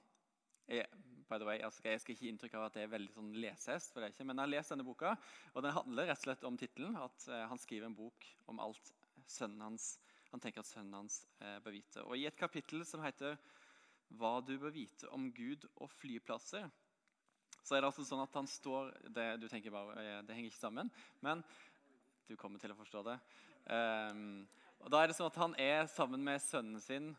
by 1.28 1.40
the 1.40 1.48
way, 1.48 1.60
altså, 1.64 1.84
jeg 1.86 2.02
skal 2.02 2.16
ikke 2.16 2.26
gi 2.26 2.32
inntrykk 2.32 2.56
av 2.58 2.66
at 2.68 2.78
det 2.78 2.86
er 2.86 2.92
veldig 2.94 3.14
sånn 3.14 3.32
lesehest, 3.36 3.92
for 3.92 4.02
det 4.02 4.10
er 4.10 4.16
ikke, 4.16 4.26
men 4.28 4.40
jeg 4.40 4.46
har 4.46 4.54
lest 4.54 4.74
denne 4.74 4.88
boka, 4.88 5.14
og 5.54 5.66
den 5.66 5.76
handler 5.76 6.10
rett 6.10 6.22
og 6.22 6.28
slett 6.30 6.48
om 6.48 6.60
tittelen. 6.60 6.98
At 7.02 7.28
uh, 7.32 7.44
han 7.52 7.62
skriver 7.62 7.90
en 7.90 7.98
bok 7.98 8.28
om 8.52 8.62
alt 8.64 8.92
sønnen 9.28 9.66
hans, 9.66 9.96
han 10.32 10.44
tenker 10.44 10.64
at 10.64 10.70
sønnen 10.70 10.96
hans 11.02 11.22
uh, 11.42 11.58
bør 11.64 11.76
vite. 11.76 12.04
Og 12.08 12.16
I 12.20 12.28
et 12.30 12.40
kapittel 12.40 12.86
som 12.88 13.04
heter 13.04 13.38
hva 14.16 14.38
du 14.46 14.54
bør 14.60 14.72
vite 14.72 15.10
om 15.12 15.28
Gud 15.36 15.68
og 15.76 15.92
flyplasser, 15.98 16.70
så 17.68 17.76
er 17.76 17.84
det 17.84 17.90
altså 17.90 18.06
sånn 18.08 18.24
at 18.24 18.36
han 18.38 18.48
står 18.48 18.94
det, 19.12 19.26
Du 19.42 19.48
tenker 19.52 19.74
bare 19.74 19.98
eh, 20.00 20.20
det 20.24 20.38
henger 20.38 20.54
ikke 20.54 20.62
sammen, 20.62 20.92
men 21.20 21.42
du 22.30 22.38
kommer 22.40 22.62
til 22.62 22.72
å 22.72 22.78
forstå 22.80 23.02
det. 23.04 23.18
Um, 23.68 24.46
og 24.80 24.92
da 24.94 25.02
er 25.02 25.10
det 25.10 25.18
sånn 25.18 25.28
at 25.28 25.40
Han 25.42 25.56
er 25.60 25.90
sammen 25.92 26.24
med 26.24 26.40
sønnen 26.40 26.80
sin 26.80 27.10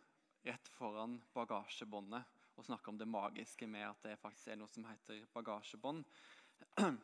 rett 0.46 0.70
foran 0.78 1.18
bagasjebåndet 1.36 2.37
og 2.58 2.66
snakke 2.66 2.90
om 2.90 2.98
det 2.98 3.08
magiske 3.08 3.68
med 3.70 3.86
at 3.86 4.02
det 4.02 4.18
faktisk 4.18 4.50
er 4.50 4.58
noe 4.58 4.70
som 4.72 4.86
heter 4.88 5.22
bagasjebånd. 5.34 6.02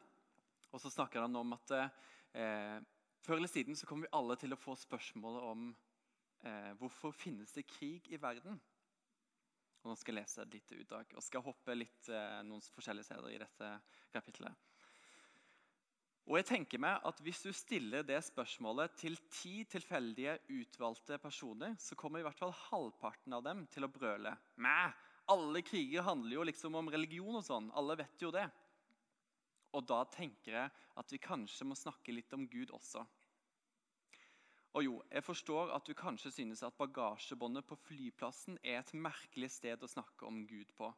Og 0.75 0.80
så 0.82 0.90
snakker 0.90 1.23
han 1.23 1.37
om 1.38 1.54
at 1.54 1.73
eh, 1.78 2.78
før 3.23 3.38
eller 3.38 3.50
siden 3.50 3.78
så 3.78 3.87
kommer 3.87 4.08
vi 4.08 4.16
alle 4.18 4.34
til 4.40 4.54
å 4.54 4.58
få 4.58 4.75
spørsmålet 4.75 5.46
om 5.46 5.68
eh, 6.42 6.73
hvorfor 6.80 7.14
finnes 7.14 7.54
det 7.54 7.68
krig 7.70 8.11
i 8.11 8.18
verden. 8.18 8.58
Og 9.84 9.92
nå 9.92 9.96
skal 10.00 10.16
jeg 10.16 10.25
lese 10.25 10.42
et 10.42 10.54
lite 10.56 10.80
utdrag 10.80 11.14
og 11.14 11.23
skal 11.23 11.44
hoppe 11.46 11.78
litt 11.78 12.11
eh, 12.11 12.40
noen 12.49 12.64
forskjellige 12.75 13.12
steder 13.12 13.37
i 13.37 13.42
dette 13.44 13.70
kapitlet. 14.12 14.70
Og 16.25 16.38
jeg 16.40 16.49
tenker 16.49 16.80
meg 16.80 17.04
at 17.04 17.18
Hvis 17.20 17.42
du 17.44 17.50
stiller 17.52 18.02
det 18.02 18.23
spørsmålet 18.25 18.94
til 18.96 19.18
ti 19.28 19.58
tilfeldige, 19.68 20.38
utvalgte 20.49 21.18
personer, 21.20 21.76
så 21.78 21.94
kommer 22.00 22.18
i 22.23 22.26
hvert 22.26 22.40
fall 22.40 22.54
halvparten 22.70 23.37
av 23.37 23.44
dem 23.44 23.66
til 23.70 23.84
å 23.84 23.92
brøle. 23.92 24.32
Mæ, 24.56 24.88
alle 25.31 25.62
kriger 25.64 26.04
handler 26.04 26.37
jo 26.37 26.47
liksom 26.47 26.75
om 26.78 26.90
religion 26.93 27.38
og 27.38 27.45
sånn. 27.47 27.71
Alle 27.76 27.97
vet 28.02 28.23
jo 28.23 28.33
det. 28.35 28.45
Og 29.75 29.85
da 29.88 30.04
tenker 30.12 30.59
jeg 30.59 30.73
at 31.00 31.12
vi 31.12 31.21
kanskje 31.23 31.66
må 31.66 31.76
snakke 31.78 32.14
litt 32.14 32.33
om 32.37 32.47
Gud 32.50 32.71
også. 32.76 33.02
Og 34.75 34.83
jo, 34.83 34.95
jeg 35.11 35.23
forstår 35.23 35.71
at 35.75 35.87
du 35.87 35.95
kanskje 35.95 36.33
synes 36.35 36.62
at 36.66 36.76
bagasjebåndet 36.78 37.66
på 37.66 37.78
flyplassen 37.78 38.59
er 38.62 38.81
et 38.81 38.95
merkelig 38.95 39.52
sted 39.54 39.83
å 39.83 39.90
snakke 39.90 40.26
om 40.26 40.43
Gud 40.50 40.73
på. 40.78 40.90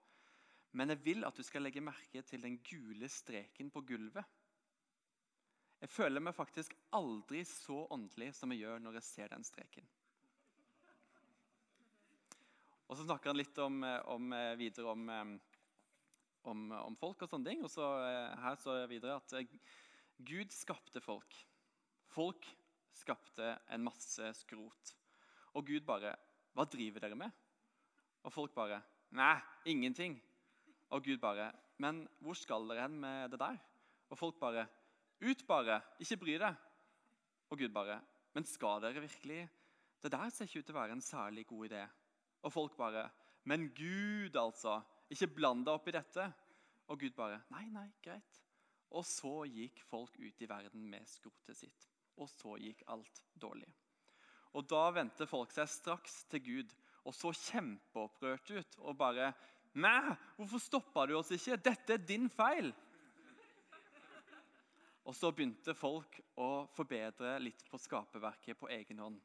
Men 0.76 0.92
jeg 0.92 1.02
vil 1.04 1.28
at 1.28 1.36
du 1.36 1.44
skal 1.44 1.64
legge 1.64 1.84
merke 1.84 2.22
til 2.24 2.42
den 2.44 2.58
gule 2.64 3.08
streken 3.12 3.70
på 3.72 3.84
gulvet. 3.88 4.24
Jeg 5.80 5.92
føler 5.92 6.24
meg 6.24 6.36
faktisk 6.36 6.72
aldri 6.96 7.42
så 7.48 7.82
åndelig 7.92 8.32
som 8.38 8.52
jeg 8.52 8.64
gjør 8.64 8.80
når 8.80 8.98
jeg 8.98 9.08
ser 9.10 9.32
den 9.32 9.44
streken. 9.44 9.84
Og 12.86 12.96
Så 12.96 13.06
snakker 13.06 13.32
han 13.32 13.40
litt 13.40 13.58
om, 13.58 13.80
om, 13.82 14.34
videre 14.58 14.92
om, 14.92 15.08
om, 16.46 16.60
om, 16.70 16.96
folk 16.98 17.24
og 17.24 17.30
sånne 17.30 17.50
ting. 17.50 17.64
Og 17.66 17.72
så, 17.72 17.86
eh, 18.06 18.36
Her 18.44 18.58
står 18.60 18.82
det 18.82 18.92
videre 18.94 19.18
at 19.18 19.34
eh, 19.38 19.56
Gud 20.26 20.54
skapte 20.54 21.02
folk. 21.02 21.34
Folk 22.14 22.46
skapte 22.94 23.56
en 23.74 23.84
masse 23.84 24.30
skrot. 24.38 24.94
Og 25.56 25.66
Gud 25.66 25.84
bare 25.88 26.14
'Hva 26.54 26.64
driver 26.64 27.00
dere 27.00 27.16
med?' 27.16 27.32
Og 28.24 28.32
folk 28.32 28.54
bare 28.54 28.82
'Nei, 29.12 29.40
ingenting'. 29.66 30.20
Og 30.90 31.04
Gud 31.04 31.18
bare 31.18 31.52
'Men 31.78 32.08
hvor 32.20 32.34
skal 32.34 32.68
dere 32.68 32.82
hen 32.82 33.00
med 33.00 33.30
det 33.30 33.38
der?' 33.38 33.60
Og 34.10 34.18
folk 34.18 34.38
bare 34.38 34.68
'Ut, 35.20 35.46
bare. 35.46 35.82
Ikke 36.00 36.16
bry 36.16 36.38
deg.' 36.38 36.56
Og 37.50 37.58
Gud 37.58 37.68
bare 37.68 38.00
'Men 38.34 38.44
skal 38.44 38.80
dere 38.80 39.00
virkelig?' 39.00 39.48
Det 40.02 40.12
der 40.12 40.28
ser 40.28 40.44
ikke 40.44 40.58
ut 40.58 40.66
til 40.66 40.74
å 40.76 40.80
være 40.80 40.92
en 40.92 41.00
særlig 41.00 41.46
god 41.46 41.68
idé. 41.68 41.88
Og 42.42 42.52
folk 42.52 42.76
bare 42.76 43.10
'Men 43.44 43.68
Gud, 43.74 44.36
altså. 44.36 44.82
Ikke 45.10 45.26
bland 45.26 45.64
deg 45.64 45.74
opp 45.74 45.88
i 45.88 45.90
dette.' 45.90 46.32
Og 46.88 46.98
Gud 47.00 47.10
bare 47.10 47.42
'Nei, 47.50 47.68
nei, 47.68 47.92
greit.' 48.02 48.42
Og 48.90 49.04
så 49.04 49.44
gikk 49.44 49.82
folk 49.82 50.18
ut 50.18 50.42
i 50.42 50.48
verden 50.48 50.90
med 50.90 51.06
skrotet 51.06 51.56
sitt 51.56 51.88
og 52.16 52.28
så 52.30 52.56
gikk 52.60 52.82
alt 52.92 53.22
dårlig. 53.34 53.68
Og 54.56 54.64
Da 54.68 54.88
vendte 54.94 55.26
folk 55.28 55.52
seg 55.52 55.68
straks 55.68 56.24
til 56.30 56.44
Gud 56.44 56.74
og 57.06 57.14
så 57.14 57.32
kjempeopprørt 57.36 58.50
ut 58.50 58.78
og 58.82 58.98
bare 58.98 59.34
Mæ, 59.76 60.16
hvorfor 60.38 60.58
stoppa 60.58 61.02
du 61.04 61.18
oss 61.18 61.34
ikke? 61.36 61.58
Dette 61.60 61.92
er 61.92 62.04
din 62.08 62.30
feil! 62.32 62.70
Og 65.04 65.14
så 65.14 65.28
begynte 65.30 65.74
folk 65.76 66.16
å 66.40 66.64
forbedre 66.72 67.34
litt 67.44 67.60
på 67.68 67.78
skaperverket 67.78 68.56
på 68.56 68.70
egen 68.72 69.02
hånd. 69.04 69.20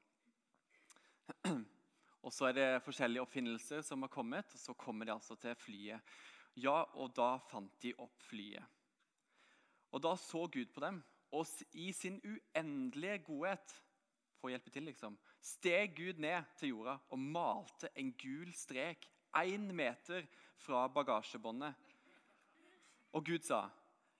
Og 2.22 2.34
så 2.34 2.50
er 2.50 2.58
det 2.58 2.84
forskjellige 2.86 3.24
oppfinnelser 3.26 3.82
som 3.86 4.04
har 4.06 4.12
kommet, 4.14 4.54
og 4.54 4.62
så 4.62 4.76
kommer 4.78 5.08
de 5.08 5.16
altså 5.16 5.36
til 5.42 5.56
flyet. 5.58 6.14
Ja, 6.60 6.84
og 7.00 7.14
da 7.18 7.38
fant 7.50 7.74
de 7.82 7.94
opp 7.98 8.22
flyet. 8.28 8.66
Og 9.92 10.04
da 10.04 10.14
så 10.20 10.46
Gud 10.52 10.70
på 10.74 10.84
dem, 10.84 11.02
og 11.32 11.48
i 11.74 11.92
sin 11.96 12.20
uendelige 12.24 13.24
godhet 13.26 13.74
for 14.38 14.50
å 14.50 14.54
hjelpe 14.54 14.74
til, 14.74 14.86
liksom, 14.90 15.18
steg 15.42 15.96
Gud 15.98 16.20
ned 16.22 16.48
til 16.60 16.74
jorda 16.74 16.98
og 17.10 17.20
malte 17.22 17.92
en 17.98 18.12
gul 18.20 18.52
strek 18.58 19.08
én 19.38 19.70
meter 19.74 20.28
fra 20.60 20.88
bagasjebåndet. 20.92 21.74
Og 23.14 23.26
Gud 23.26 23.44
sa, 23.44 23.70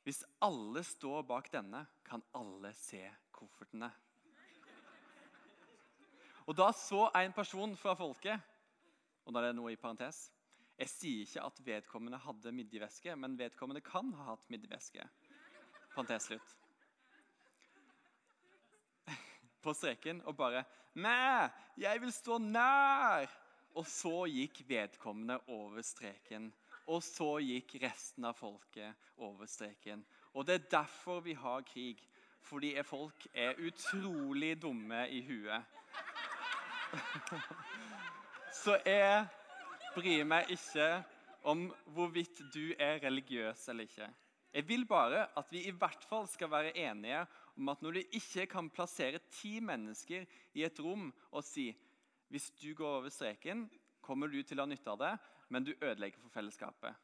'Hvis 0.04 0.24
alle 0.42 0.84
står 0.84 1.22
bak 1.22 1.52
denne, 1.52 1.86
kan 2.04 2.24
alle 2.34 2.74
se 2.74 3.12
koffertene.' 3.32 3.92
Og 6.46 6.58
Da 6.58 6.72
så 6.72 7.10
en 7.16 7.34
person 7.34 7.78
fra 7.78 7.94
folket 7.94 8.42
og 9.26 9.34
da 9.34 9.42
er 9.42 9.52
det 9.52 9.58
noe 9.60 9.74
i 9.74 9.80
parentes, 9.80 10.30
Jeg 10.82 10.90
sier 10.90 11.26
ikke 11.28 11.42
at 11.46 11.60
vedkommende 11.62 12.18
hadde 12.18 12.52
midjevæske, 12.58 13.14
men 13.16 13.36
vedkommende 13.38 13.84
kan 13.86 14.08
ha 14.18 14.32
hatt 14.32 14.48
midjevæske. 14.50 15.04
Parentes 15.94 16.26
slutt. 16.26 16.56
På 19.64 19.74
streken 19.78 20.24
og 20.26 20.38
bare 20.38 20.64
'Mæ, 20.96 21.50
jeg 21.78 22.02
vil 22.02 22.12
stå 22.12 22.38
nær!' 22.38 23.30
Og 23.76 23.86
så 23.86 24.26
gikk 24.26 24.64
vedkommende 24.68 25.40
over 25.48 25.82
streken. 25.82 26.54
Og 26.88 27.04
så 27.04 27.40
gikk 27.40 27.76
resten 27.84 28.26
av 28.26 28.34
folket 28.34 28.94
over 29.18 29.46
streken. 29.46 30.06
Og 30.34 30.48
det 30.48 30.56
er 30.56 30.70
derfor 30.72 31.20
vi 31.20 31.34
har 31.34 31.62
krig. 31.62 32.02
Fordi 32.42 32.84
folk 32.84 33.28
er 33.34 33.54
utrolig 33.68 34.62
dumme 34.62 35.10
i 35.10 35.22
huet. 35.22 35.64
Så 38.62 38.78
jeg 38.86 39.28
bryr 39.96 40.26
meg 40.28 40.50
ikke 40.54 40.90
om 41.48 41.70
hvorvidt 41.96 42.44
du 42.54 42.74
er 42.78 43.00
religiøs 43.04 43.68
eller 43.72 43.88
ikke. 43.88 44.10
Jeg 44.52 44.68
vil 44.68 44.84
bare 44.86 45.28
at 45.40 45.52
vi 45.52 45.64
i 45.68 45.72
hvert 45.72 46.04
fall 46.10 46.28
skal 46.28 46.52
være 46.52 46.76
enige 46.78 47.24
om 47.56 47.70
at 47.72 47.82
når 47.82 47.92
du 47.98 48.18
ikke 48.20 48.46
kan 48.52 48.70
plassere 48.70 49.22
ti 49.32 49.60
mennesker 49.64 50.26
i 50.54 50.66
et 50.68 50.80
rom 50.84 51.10
og 51.32 51.44
si 51.48 51.72
hvis 52.32 52.52
du 52.62 52.74
går 52.76 52.98
over 53.02 53.12
streken, 53.12 53.66
kommer 54.02 54.28
du 54.32 54.40
til 54.44 54.60
å 54.60 54.64
ha 54.64 54.72
nytte 54.72 54.92
av 54.94 55.00
det, 55.02 55.12
men 55.52 55.66
du 55.68 55.74
ødelegger 55.74 56.20
for 56.22 56.32
fellesskapet. 56.32 56.96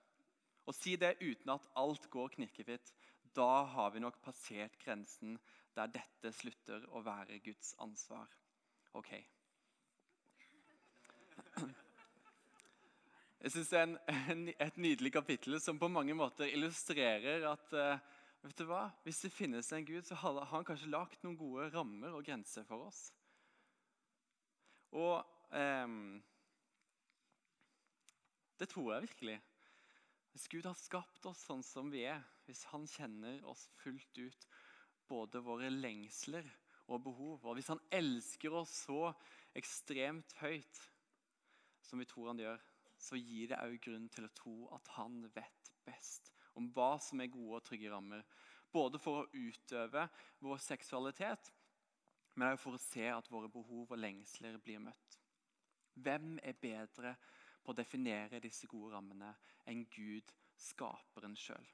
Og 0.67 0.75
si 0.75 0.95
det 0.99 1.17
uten 1.19 1.51
at 1.51 1.67
alt 1.79 2.07
går 2.11 2.31
knirkefritt. 2.35 2.93
Da 3.35 3.65
har 3.73 3.91
vi 3.91 4.03
nok 4.03 4.21
passert 4.23 4.77
grensen 4.79 5.35
der 5.75 5.91
dette 5.91 6.31
slutter 6.33 6.87
å 6.95 7.03
være 7.03 7.41
Guds 7.43 7.73
ansvar. 7.83 8.31
Ok. 8.95 9.11
Jeg 13.47 13.51
synes 13.53 13.69
Det 13.69 13.79
er 13.79 13.83
en, 13.87 13.97
en, 14.31 14.47
et 14.59 14.77
nydelig 14.77 15.11
kapittel 15.13 15.59
som 15.61 15.79
på 15.79 15.87
mange 15.87 16.15
måter 16.17 16.49
illustrerer 16.51 17.45
at 17.47 17.75
uh, 17.77 17.99
vet 18.43 18.57
du 18.59 18.65
hva? 18.67 18.89
hvis 19.05 19.21
det 19.23 19.31
finnes 19.31 19.71
en 19.71 19.85
Gud, 19.85 20.03
så 20.03 20.17
har 20.19 20.41
han 20.51 20.65
kanskje 20.67 20.89
lagt 20.91 21.23
noen 21.23 21.37
gode 21.39 21.69
rammer 21.71 22.15
og 22.17 22.25
grenser 22.27 22.65
for 22.67 22.89
oss. 22.89 23.05
Og 24.91 25.21
um, 25.53 26.17
det 28.57 28.69
tror 28.73 28.93
jeg 28.93 29.05
virkelig. 29.07 29.37
Hvis 30.33 30.49
Gud 30.51 30.67
har 30.69 30.77
skapt 30.77 31.25
oss 31.29 31.45
sånn 31.47 31.63
som 31.65 31.93
vi 31.93 32.03
er, 32.09 32.21
hvis 32.49 32.65
han 32.73 32.83
kjenner 32.89 33.39
oss 33.47 33.67
fullt 33.79 34.19
ut, 34.19 34.47
både 35.07 35.41
våre 35.45 35.69
lengsler 35.71 36.45
og 36.91 37.03
behov, 37.07 37.45
og 37.45 37.57
hvis 37.57 37.71
han 37.71 37.81
elsker 37.93 38.53
oss 38.59 38.73
så 38.87 39.11
ekstremt 39.57 40.35
høyt 40.41 40.83
som 41.87 41.99
vi 42.01 42.07
tror 42.09 42.31
han 42.31 42.41
gjør, 42.43 42.63
så 42.97 43.17
gir 43.19 43.51
det 43.51 43.61
òg 43.61 43.77
grunn 43.83 44.07
til 44.11 44.27
å 44.27 44.33
tro 44.35 44.55
at 44.75 44.89
han 44.97 45.21
vet 45.35 45.71
best 45.87 46.31
om 46.57 46.71
hva 46.73 46.95
som 47.01 47.21
er 47.21 47.31
gode 47.31 47.59
og 47.59 47.65
trygge 47.67 47.91
rammer. 47.93 48.23
Både 48.73 48.99
for 48.99 49.21
å 49.23 49.29
utøve 49.31 50.07
vår 50.43 50.61
seksualitet, 50.63 51.51
men 52.35 52.51
òg 52.51 52.59
for 52.61 52.77
å 52.77 52.81
se 52.81 53.05
at 53.09 53.29
våre 53.31 53.49
behov 53.53 53.93
og 53.93 54.01
lengsler 54.01 54.57
blir 54.61 54.81
møtt. 54.83 55.19
Hvem 55.97 56.37
er 56.43 56.57
bedre 56.61 57.15
på 57.63 57.73
å 57.73 57.77
definere 57.77 58.41
disse 58.43 58.69
gode 58.69 58.93
rammene 58.93 59.31
enn 59.69 59.85
Gud, 59.93 60.33
skaperen 60.57 61.37
sjøl? 61.37 61.65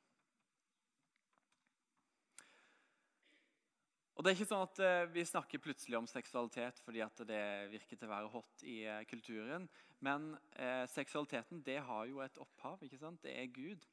Og 4.13 4.21
det 4.21 4.29
er 4.29 4.37
ikke 4.37 4.49
sånn 4.49 4.67
at 4.67 4.79
eh, 4.83 5.07
Vi 5.13 5.25
snakker 5.25 5.61
plutselig 5.63 5.97
om 5.97 6.09
seksualitet 6.09 6.79
fordi 6.85 7.01
det 7.25 7.43
virker 7.71 7.97
til 7.97 8.07
å 8.07 8.13
være 8.13 8.31
hot 8.33 8.65
i 8.69 8.83
eh, 8.85 9.01
kulturen. 9.09 9.65
Men 10.05 10.33
eh, 10.59 10.85
seksualiteten 10.91 11.63
det 11.65 11.79
har 11.87 12.05
jo 12.09 12.21
et 12.21 12.37
opphav. 12.41 12.83
ikke 12.85 13.01
sant? 13.01 13.23
Det 13.25 13.33
er 13.33 13.49
Gud. 13.53 13.87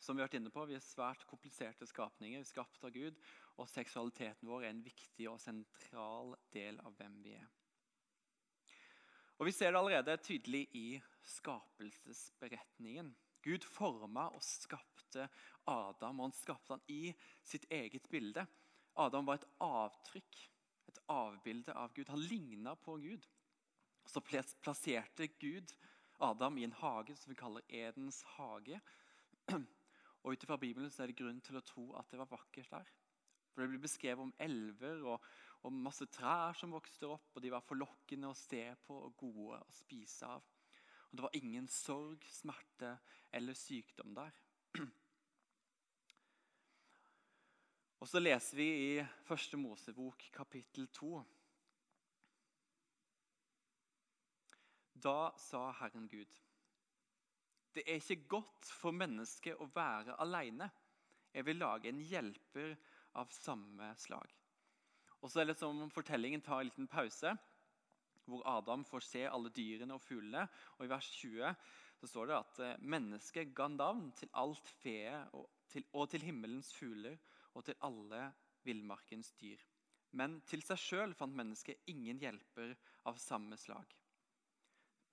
Som 0.00 0.16
Vi 0.16 0.22
har 0.22 0.28
vært 0.28 0.38
inne 0.40 0.52
på, 0.52 0.64
vi 0.68 0.76
er 0.76 0.84
svært 0.84 1.24
kompliserte 1.28 1.86
skapninger, 1.88 2.42
skapt 2.44 2.84
av 2.84 2.92
Gud. 2.94 3.20
Og 3.60 3.68
seksualiteten 3.68 4.48
vår 4.48 4.64
er 4.64 4.74
en 4.74 4.84
viktig 4.84 5.28
og 5.30 5.40
sentral 5.40 6.34
del 6.52 6.80
av 6.84 6.96
hvem 6.98 7.20
vi 7.24 7.36
er. 7.36 7.46
Og 9.38 9.48
Vi 9.48 9.52
ser 9.52 9.72
det 9.72 9.80
allerede 9.80 10.16
tydelig 10.22 10.66
i 10.72 10.88
skapelsesberetningen. 11.26 13.12
Gud 13.44 13.64
forma 13.68 14.30
og 14.32 14.44
skapte 14.44 15.26
Adam, 15.68 16.20
og 16.20 16.30
han 16.30 16.36
skapte 16.36 16.76
han 16.76 16.84
i 16.88 17.12
sitt 17.44 17.66
eget 17.72 18.08
bilde. 18.12 18.46
Adam 18.94 19.26
var 19.26 19.40
et 19.40 19.48
avtrykk, 19.64 20.40
et 20.88 21.00
avbilde 21.10 21.74
av 21.74 21.94
Gud. 21.94 22.08
Han 22.08 22.26
ligna 22.30 22.74
på 22.76 22.96
Gud. 23.02 23.26
Så 24.06 24.20
plasserte 24.20 25.26
Gud 25.40 25.72
Adam 26.22 26.58
i 26.58 26.64
en 26.64 26.76
hage 26.78 27.16
som 27.16 27.32
vi 27.32 27.38
kaller 27.38 27.64
Edens 27.68 28.22
hage. 28.36 28.80
Og 30.24 30.32
Ut 30.32 30.44
fra 30.46 30.56
Bibelen 30.56 30.90
så 30.90 31.02
er 31.04 31.10
det 31.10 31.18
grunn 31.18 31.40
til 31.44 31.58
å 31.58 31.64
tro 31.64 31.88
at 31.98 32.08
det 32.12 32.20
var 32.20 32.30
vakkert 32.30 32.70
der. 32.70 32.92
For 33.52 33.62
Det 33.62 33.70
blir 33.70 33.82
beskrevet 33.84 34.22
om 34.24 34.34
elver 34.42 35.02
og, 35.06 35.26
og 35.62 35.74
masse 35.74 36.06
trær 36.10 36.56
som 36.58 36.72
vokste 36.74 37.10
opp. 37.12 37.28
og 37.34 37.42
De 37.42 37.52
var 37.52 37.66
forlokkende 37.66 38.30
å 38.30 38.38
se 38.38 38.64
på 38.86 38.96
og 39.08 39.16
gode 39.20 39.60
å 39.60 39.74
spise 39.74 40.26
av. 40.26 40.46
Og 41.10 41.18
Det 41.18 41.26
var 41.26 41.38
ingen 41.38 41.68
sorg, 41.68 42.24
smerte 42.30 42.96
eller 43.32 43.58
sykdom 43.58 44.14
der. 44.16 44.34
Og 48.04 48.08
så 48.10 48.20
leser 48.20 48.58
vi 48.58 48.64
i 48.68 49.04
Første 49.24 49.56
Mosebok 49.56 50.26
kapittel 50.34 50.84
2. 50.92 51.22
Da 55.06 55.30
sa 55.40 55.62
Herren 55.78 56.04
Gud.: 56.12 56.34
Det 57.72 57.86
er 57.86 58.02
ikke 58.02 58.28
godt 58.34 58.68
for 58.82 58.92
mennesket 58.92 59.56
å 59.56 59.70
være 59.72 60.18
alene. 60.20 60.68
Jeg 61.32 61.48
vil 61.48 61.62
lage 61.62 61.88
en 61.88 62.04
hjelper 62.04 62.76
av 63.16 63.32
samme 63.32 63.88
slag. 63.96 64.36
Og 65.22 65.32
så 65.32 65.40
er 65.40 65.48
det 65.48 65.56
som 65.62 65.80
om 65.86 65.96
Fortellingen 65.96 66.44
tar 66.44 66.60
en 66.60 66.68
liten 66.68 66.92
pause, 66.98 67.32
hvor 68.28 68.44
Adam 68.44 68.84
får 68.84 69.08
se 69.08 69.24
alle 69.30 69.48
dyrene 69.48 69.96
og 69.96 70.04
fuglene. 70.04 70.44
Og 70.76 70.84
I 70.84 70.92
vers 70.92 71.08
20 71.22 71.56
så 72.02 72.12
står 72.12 72.28
det 72.28 72.40
at 72.42 72.64
eh, 72.68 72.78
mennesket 72.84 73.56
ga 73.56 73.72
navn 73.72 74.12
til 74.12 74.28
alt 74.36 74.76
feet 74.84 75.32
og 75.32 75.48
og 75.92 76.10
til 76.10 76.22
himmelens 76.22 76.70
fugler 76.74 77.16
og 77.54 77.64
til 77.66 77.78
alle 77.86 78.28
villmarkens 78.66 79.32
dyr. 79.40 79.60
Men 80.14 80.38
til 80.46 80.62
seg 80.62 80.78
sjøl 80.78 81.14
fant 81.18 81.34
mennesket 81.34 81.90
ingen 81.90 82.20
hjelper 82.22 82.74
av 83.08 83.18
samme 83.22 83.58
slag. 83.58 83.96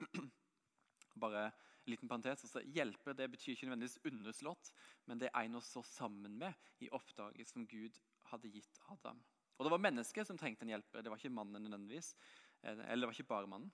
Bare 1.21 1.47
en 1.49 1.91
liten 1.93 2.09
parentes, 2.09 2.45
altså 2.45 2.61
Hjelper 2.75 3.17
det 3.17 3.27
betyr 3.33 3.55
ikke 3.55 3.67
nødvendigvis 3.69 3.99
underslått, 4.07 4.71
men 5.09 5.21
det 5.21 5.31
er 5.31 5.47
en 5.47 5.57
å 5.57 5.63
sammen 5.65 6.37
med 6.37 6.85
i 6.85 6.89
oppdraget 6.93 7.49
som 7.49 7.65
Gud 7.69 7.97
hadde 8.29 8.51
gitt 8.53 8.81
Adam. 8.93 9.19
Og 9.57 9.65
Det 9.65 9.73
var 9.73 9.81
mennesket 9.81 10.29
som 10.29 10.37
trengte 10.37 10.65
en 10.65 10.73
hjelper, 10.73 11.01
det 11.01 11.11
var 11.11 11.19
ikke 11.19 11.33
mannen 11.33 11.65
nødvendigvis. 11.65 12.13
Eh, 12.61 12.77
eller 12.77 13.03
det 13.03 13.09
var 13.09 13.17
ikke 13.17 13.33
bare 13.33 13.49
mannen. 13.49 13.73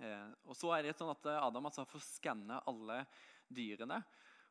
Eh, 0.00 0.30
og 0.46 0.56
så 0.56 0.72
er 0.76 0.86
det 0.86 0.96
sånn 0.98 1.12
at 1.12 1.26
Adam 1.36 1.68
altså 1.68 1.84
får 1.86 2.06
skanne 2.06 2.62
alle 2.70 3.02
dyrene, 3.50 4.00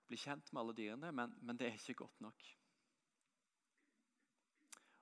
bli 0.09 0.19
kjent 0.19 0.51
med 0.51 0.61
alle 0.61 0.75
dyrene, 0.77 1.11
men, 1.15 1.33
men 1.41 1.57
det 1.57 1.69
er 1.69 1.79
ikke 1.79 2.01
godt 2.03 2.23
nok. 2.23 2.47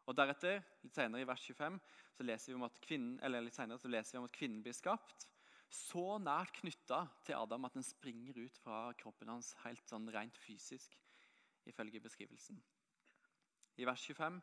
Og 0.07 0.15
Deretter, 0.15 0.61
litt 0.83 0.95
senere 0.95 1.23
i 1.23 1.27
vers 1.27 1.43
25, 1.43 1.79
så 2.15 2.25
leser 2.25 2.51
vi 2.51 2.55
om 2.57 2.67
at 2.67 2.79
kvinnen, 2.83 3.17
eller 3.25 3.43
litt 3.43 3.57
senere, 3.57 3.81
så 3.81 3.91
leser 3.91 4.15
vi 4.15 4.21
om 4.21 4.29
at 4.29 4.37
kvinnen 4.37 4.61
blir 4.63 4.75
skapt 4.75 5.27
så 5.73 6.15
nært 6.21 6.55
knytta 6.61 7.01
til 7.27 7.35
Adam 7.35 7.67
at 7.67 7.75
den 7.75 7.85
springer 7.85 8.37
ut 8.39 8.59
fra 8.63 8.87
kroppen 8.99 9.31
hans 9.33 9.53
helt 9.65 9.83
sånn 9.89 10.07
rent 10.13 10.37
fysisk, 10.39 10.95
ifølge 11.67 12.01
beskrivelsen. 12.03 12.59
I 13.77 13.87
vers 13.87 14.05
25 14.07 14.39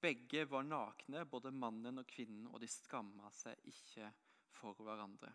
begge 0.00 0.46
var 0.50 0.66
nakne, 0.66 1.22
både 1.28 1.52
mannen 1.54 2.02
og 2.02 2.08
kvinnen, 2.08 2.48
og 2.50 2.60
de 2.62 2.68
skamma 2.70 3.30
seg 3.36 3.60
ikke 3.70 4.10
for 4.56 4.78
hverandre. 4.82 5.30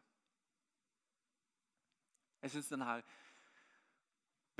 Jeg 2.44 2.54
syns 2.54 2.70
denne 2.74 3.00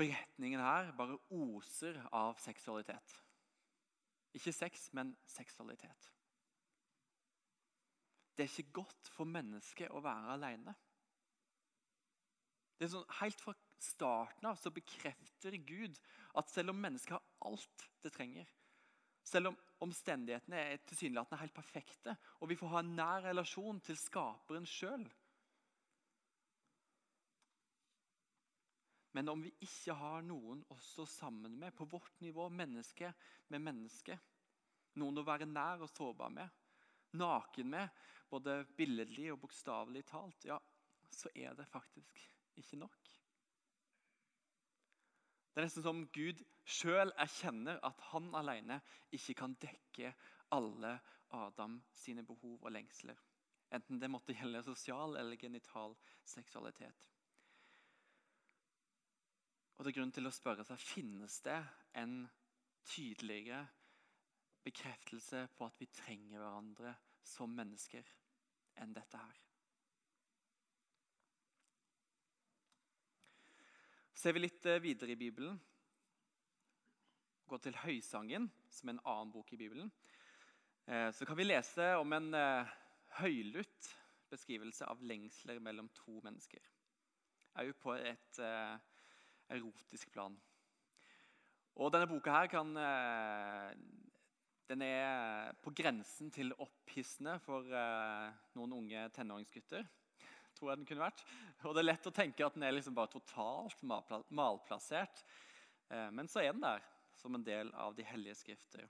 beretningen 0.00 0.62
her 0.62 0.90
bare 0.96 1.18
oser 1.30 2.00
av 2.14 2.40
seksualitet. 2.42 3.14
Ikke 4.36 4.52
sex, 4.52 4.90
men 4.92 5.14
seksualitet. 5.30 6.10
Det 8.36 8.44
er 8.44 8.50
ikke 8.52 8.82
godt 8.82 9.08
for 9.14 9.28
mennesket 9.28 9.92
å 9.96 10.02
være 10.04 10.34
alene. 10.34 10.74
Det 12.76 12.84
er 12.84 12.92
sånn, 12.92 13.08
Helt 13.22 13.40
fra 13.40 13.54
starten 13.80 14.48
av 14.48 14.58
så 14.60 14.72
bekrefter 14.74 15.56
Gud 15.64 15.96
at 16.36 16.52
selv 16.52 16.74
om 16.74 16.80
mennesket 16.80 17.16
har 17.16 17.48
alt 17.48 17.86
det 18.04 18.12
trenger, 18.12 18.48
selv 19.26 19.50
om 19.50 19.58
omstendighetene 19.86 20.58
er 20.60 21.40
helt 21.40 21.56
perfekte, 21.56 22.16
og 22.40 22.50
vi 22.50 22.58
får 22.60 22.72
ha 22.72 22.82
en 22.82 22.94
nær 22.96 23.24
relasjon 23.26 23.80
til 23.84 23.98
skaperen 24.00 24.68
sjøl, 24.68 25.04
Men 29.16 29.30
om 29.32 29.40
vi 29.40 29.48
ikke 29.64 29.94
har 29.96 30.24
noen 30.28 30.58
å 30.68 30.76
stå 30.84 31.06
sammen 31.08 31.54
med 31.56 31.72
på 31.76 31.86
vårt 31.88 32.18
nivå, 32.20 32.50
menneske 32.52 33.08
med 33.48 33.62
menneske, 33.64 34.18
noen 35.00 35.22
å 35.22 35.24
være 35.24 35.48
nær 35.48 35.86
og 35.86 35.88
sårbar 35.88 36.34
med, 36.34 36.58
naken 37.16 37.70
med, 37.72 38.02
både 38.28 38.58
billedlig 38.76 39.30
og 39.32 39.40
bokstavelig 39.46 40.04
talt, 40.10 40.44
ja, 40.44 40.58
så 41.08 41.32
er 41.32 41.56
det 41.56 41.64
faktisk 41.70 42.20
ikke 42.60 42.82
nok. 42.82 43.10
Det 45.48 45.62
er 45.62 45.70
nesten 45.70 45.88
som 45.88 46.04
Gud 46.12 46.44
sjøl 46.68 47.14
erkjenner 47.16 47.80
at 47.88 48.02
han 48.10 48.28
alene 48.36 48.82
ikke 49.16 49.38
kan 49.40 49.56
dekke 49.62 50.12
alle 50.52 50.98
Adam 51.32 51.80
sine 51.96 52.20
behov 52.28 52.60
og 52.60 52.72
lengsler. 52.76 53.16
Enten 53.72 53.96
det 54.02 54.12
måtte 54.12 54.36
gjelde 54.36 54.66
sosial 54.68 55.16
eller 55.16 55.40
genital 55.40 55.96
seksualitet. 56.28 57.15
Og 59.76 59.84
det 59.84 59.92
er 59.92 59.98
grunn 59.98 60.12
til 60.14 60.28
å 60.28 60.32
spørre 60.32 60.64
seg 60.64 60.80
finnes 60.80 61.40
det 61.44 61.58
en 62.00 62.22
tydeligere 62.86 63.66
bekreftelse 64.64 65.44
på 65.56 65.66
at 65.68 65.76
vi 65.80 65.88
trenger 65.92 66.40
hverandre 66.40 66.94
som 67.26 67.52
mennesker 67.52 68.06
enn 68.82 68.94
dette 68.96 69.20
her. 69.20 69.42
Ser 74.16 74.32
vi 74.32 74.42
litt 74.42 74.64
eh, 74.66 74.80
videre 74.80 75.12
i 75.12 75.20
Bibelen, 75.20 75.58
går 77.46 77.60
til 77.62 77.76
Høysangen, 77.78 78.48
som 78.72 78.88
er 78.88 78.96
en 78.96 79.04
annen 79.04 79.32
bok 79.34 79.52
i 79.52 79.58
Bibelen, 79.60 79.92
eh, 80.88 81.10
så 81.14 81.28
kan 81.28 81.36
vi 81.38 81.46
lese 81.46 81.92
om 82.00 82.16
en 82.16 82.32
eh, 82.34 82.72
høylytt 83.20 83.90
beskrivelse 84.32 84.88
av 84.88 85.04
lengsler 85.04 85.60
mellom 85.62 85.92
to 85.94 86.16
mennesker. 86.24 86.64
Òg 87.60 87.70
på 87.80 87.94
et 87.94 88.40
erotisk 89.52 90.10
plan. 90.14 90.36
Og 91.76 91.92
denne 91.92 92.08
boka 92.08 92.32
her 92.32 92.48
kan 92.48 92.72
Den 94.66 94.82
er 94.82 95.52
på 95.62 95.70
grensen 95.70 96.30
til 96.34 96.54
opphissende 96.58 97.36
for 97.44 97.68
noen 98.56 98.72
unge 98.80 99.04
tenåringsgutter 99.14 99.84
tror 100.56 100.72
jeg 100.72 100.80
den 100.80 100.88
kunne 100.88 101.06
vært. 101.06 101.24
Og 101.64 101.74
det 101.74 101.82
er 101.82 101.90
lett 101.90 102.08
å 102.08 102.14
tenke 102.14 102.46
at 102.46 102.56
den 102.56 102.66
er 102.66 102.76
liksom 102.76 102.96
bare 102.96 103.12
totalt 103.12 103.82
malplassert. 103.84 105.24
Eh, 105.90 106.08
men 106.14 106.30
så 106.30 106.42
er 106.42 106.54
den 106.54 106.64
der 106.64 106.84
som 107.16 107.36
en 107.36 107.44
del 107.44 107.72
av 107.76 107.96
de 107.96 108.06
hellige 108.06 108.38
skrifter. 108.42 108.86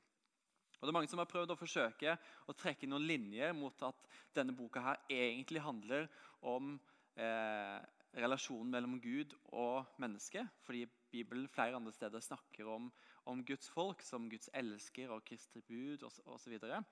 Og 0.76 0.84
det 0.84 0.92
er 0.92 0.96
Mange 0.98 1.10
som 1.10 1.22
har 1.22 1.30
prøvd 1.30 1.54
å 1.54 1.58
forsøke 1.58 2.16
å 2.46 2.54
trekke 2.56 2.88
noen 2.90 3.06
linjer 3.08 3.54
mot 3.56 3.86
at 3.86 4.08
denne 4.36 4.54
boka 4.56 4.82
her 4.84 4.98
egentlig 5.10 5.62
handler 5.64 6.08
om 6.44 6.74
eh, 7.16 7.78
relasjonen 8.16 8.70
mellom 8.72 8.96
Gud 9.00 9.34
og 9.52 9.86
mennesket. 10.02 10.48
Fordi 10.64 10.86
Bibelen 11.10 11.48
flere 11.48 11.76
andre 11.76 11.92
steder 11.92 12.20
snakker 12.20 12.68
om, 12.70 12.90
om 13.24 13.44
Guds 13.44 13.68
folk 13.70 14.02
som 14.02 14.30
Guds 14.30 14.50
elsker 14.54 15.12
og 15.12 15.24
Kristi 15.24 15.60
bud 15.60 16.02
osv. 16.02 16.58
Og, 16.62 16.84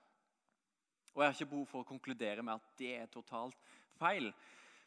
og 1.13 1.23
jeg 1.23 1.27
har 1.27 1.33
ikke 1.33 1.51
behov 1.53 1.67
for 1.71 1.83
å 1.83 1.89
konkludere 1.89 2.45
med 2.45 2.59
at 2.59 2.75
det 2.79 2.93
er 2.97 3.11
totalt 3.11 3.75
feil. 3.99 4.31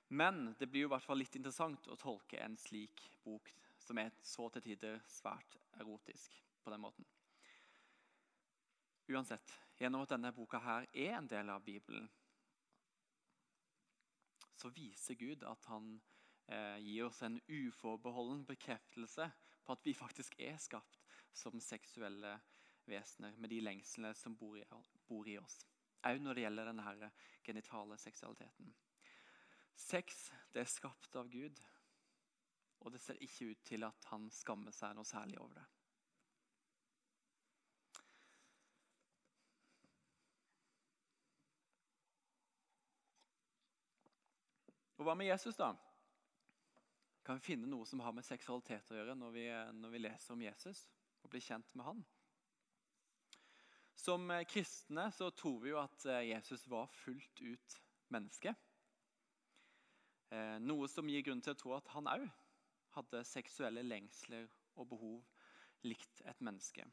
Men 0.09 0.55
det 0.59 0.71
blir 0.71 0.87
jo 0.87 0.89
i 0.89 0.95
hvert 0.95 1.05
fall 1.05 1.21
litt 1.21 1.37
interessant 1.37 1.89
å 1.93 1.99
tolke 2.01 2.41
en 2.41 2.57
slik 2.57 3.03
bok 3.25 3.51
som 3.83 3.99
er 4.01 4.13
så 4.25 4.49
til 4.53 4.65
tider 4.65 5.01
svært 5.09 5.59
erotisk 5.81 6.35
på 6.65 6.73
den 6.73 6.81
måten. 6.81 7.07
Uansett, 9.09 9.53
gjennom 9.81 10.05
at 10.05 10.13
denne 10.13 10.33
boka 10.37 10.61
her 10.61 10.87
er 10.93 11.15
en 11.17 11.29
del 11.29 11.49
av 11.49 11.65
Bibelen, 11.65 12.09
så 14.59 14.69
viser 14.75 15.17
Gud 15.17 15.45
at 15.47 15.65
han 15.71 15.95
eh, 16.49 16.79
gir 16.83 17.07
oss 17.07 17.23
en 17.23 17.41
uforbeholden 17.49 18.45
bekreftelse 18.49 19.31
på 19.65 19.73
at 19.73 19.87
vi 19.87 19.95
faktisk 19.95 20.35
er 20.41 20.57
skapt 20.61 21.01
som 21.33 21.61
seksuelle 21.61 22.39
vesener 22.89 23.37
med 23.37 23.53
de 23.53 23.61
lengslene 23.61 24.15
som 24.17 24.37
bor 24.37 24.57
i, 24.57 24.65
bor 25.07 25.29
i 25.29 25.39
oss. 25.39 25.61
Òg 26.09 26.23
når 26.23 26.39
det 26.39 26.45
gjelder 26.47 26.71
denne 26.71 27.11
genitale 27.45 27.99
seksualiteten. 27.99 28.71
Sex 29.79 30.29
det 30.55 30.63
er 30.65 30.71
skapt 30.71 31.17
av 31.17 31.29
Gud, 31.31 31.61
og 32.81 32.93
det 32.95 33.01
ser 33.03 33.19
ikke 33.23 33.51
ut 33.53 33.67
til 33.67 33.85
at 33.87 34.09
han 34.11 34.31
skammer 34.31 34.75
seg 34.75 34.95
noe 34.97 35.07
særlig 35.07 35.39
over 35.43 35.59
det. 35.59 35.67
Og 44.99 45.05
Hva 45.07 45.15
med 45.15 45.29
Jesus, 45.31 45.55
da? 45.55 45.77
Kan 47.29 47.37
vi 47.37 47.45
finne 47.45 47.69
noe 47.69 47.85
som 47.85 48.01
har 48.01 48.15
med 48.17 48.25
seksualitet 48.25 48.89
å 48.89 48.97
gjøre 48.97 49.15
når 49.21 49.33
vi, 49.35 49.43
når 49.77 49.91
vi 49.93 49.99
leser 50.01 50.33
om 50.33 50.41
Jesus 50.41 50.87
og 51.21 51.29
blir 51.29 51.43
kjent 51.45 51.75
med 51.77 51.85
han? 51.85 51.99
Som 54.01 54.33
kristne 54.49 55.11
så 55.13 55.29
tror 55.37 55.59
vi 55.61 55.75
jo 55.75 55.83
at 55.83 56.07
Jesus 56.25 56.65
var 56.73 56.89
fullt 57.03 57.43
ut 57.45 57.77
menneske. 58.17 58.55
Eh, 60.33 60.57
noe 60.65 60.89
som 60.89 61.09
gir 61.13 61.27
grunn 61.27 61.43
til 61.45 61.53
å 61.53 61.59
tro 61.61 61.75
at 61.77 61.91
han 61.93 62.09
òg 62.11 62.25
hadde 62.97 63.21
seksuelle 63.29 63.85
lengsler 63.85 64.49
og 64.81 64.89
behov 64.95 65.19
likt 65.85 66.23
et 66.25 66.41
menneske. 66.41 66.87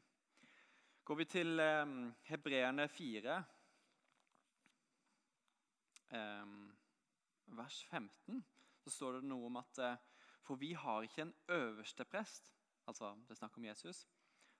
Går 1.06 1.20
vi 1.22 1.28
til 1.30 1.62
eh, 1.64 1.94
Hebreerne 2.28 2.88
4, 2.92 3.38
eh, 6.20 6.52
vers 7.56 7.80
15, 7.88 8.44
så 8.84 8.94
står 8.98 9.18
det 9.18 9.30
noe 9.32 9.48
om 9.48 9.56
at 9.62 9.82
eh, 9.84 10.04
For 10.46 10.58
vi 10.60 10.72
har 10.78 11.02
ikke 11.02 11.26
en 11.26 11.34
øverste 11.50 12.04
prest, 12.04 12.52
altså 12.86 13.14
det 13.26 13.34
er 13.34 13.40
snakk 13.40 13.58
om 13.58 13.64
Jesus, 13.66 14.06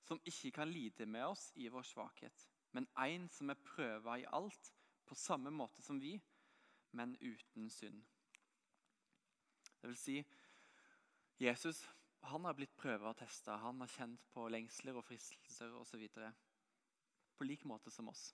som 0.03 0.21
ikke 0.25 0.51
kan 0.51 0.71
lide 0.71 1.07
med 1.07 1.25
oss 1.25 1.53
i 1.55 1.69
vår 1.71 1.87
svakhet, 1.87 2.49
men 2.73 2.89
en 2.99 3.29
som 3.31 3.51
er 3.51 3.63
prøva 3.65 4.19
i 4.19 4.27
alt, 4.35 4.73
på 5.07 5.15
samme 5.15 5.51
måte 5.55 5.83
som 5.83 6.01
vi, 6.03 6.17
men 6.91 7.15
uten 7.23 7.71
synd. 7.71 8.03
Det 9.81 9.89
vil 9.93 9.97
si, 9.97 10.17
Jesus 11.39 11.85
han 12.27 12.45
har 12.45 12.57
blitt 12.59 12.75
prøvet 12.77 13.07
og 13.07 13.19
testa. 13.21 13.59
Han 13.63 13.81
har 13.85 13.93
kjent 13.93 14.25
på 14.35 14.49
lengsler 14.51 14.97
og 14.99 15.05
fristelser 15.07 15.75
osv. 15.79 16.03
På 17.37 17.47
lik 17.47 17.63
måte 17.69 17.93
som 17.93 18.09
oss. 18.11 18.33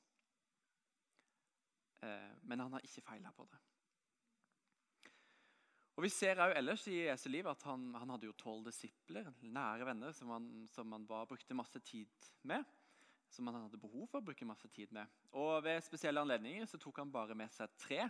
Eh, 2.00 2.32
men 2.42 2.62
han 2.62 2.72
har 2.72 2.86
ikke 2.86 3.04
feila 3.04 3.32
på 3.36 3.44
det. 3.50 3.58
Og 5.92 6.06
Vi 6.06 6.08
ser 6.08 6.40
også 6.40 6.56
ellers 6.56 6.84
i 6.88 7.00
Jesu 7.04 7.26
liv 7.28 7.48
at 7.50 7.62
han, 7.68 7.90
han 7.94 8.12
hadde 8.14 8.28
jo 8.28 8.36
tolv 8.40 8.64
disipler, 8.64 9.26
nære 9.44 9.88
venner, 9.90 10.14
som 10.16 10.30
han, 10.32 10.46
som 10.72 10.92
han 10.94 11.04
var, 11.08 11.26
brukte 11.28 11.56
masse 11.56 11.80
tid 11.84 12.30
med. 12.48 12.64
Som 13.32 13.48
han 13.48 13.58
hadde 13.60 13.80
behov 13.80 14.06
for 14.08 14.20
å 14.20 14.24
bruke 14.24 14.48
masse 14.48 14.68
tid 14.72 14.92
med. 14.92 15.08
Og 15.36 15.60
Ved 15.64 15.84
spesielle 15.84 16.20
anledninger 16.24 16.68
så 16.68 16.80
tok 16.80 17.02
han 17.02 17.12
bare 17.12 17.36
med 17.36 17.52
seg 17.52 17.76
tre. 17.80 18.06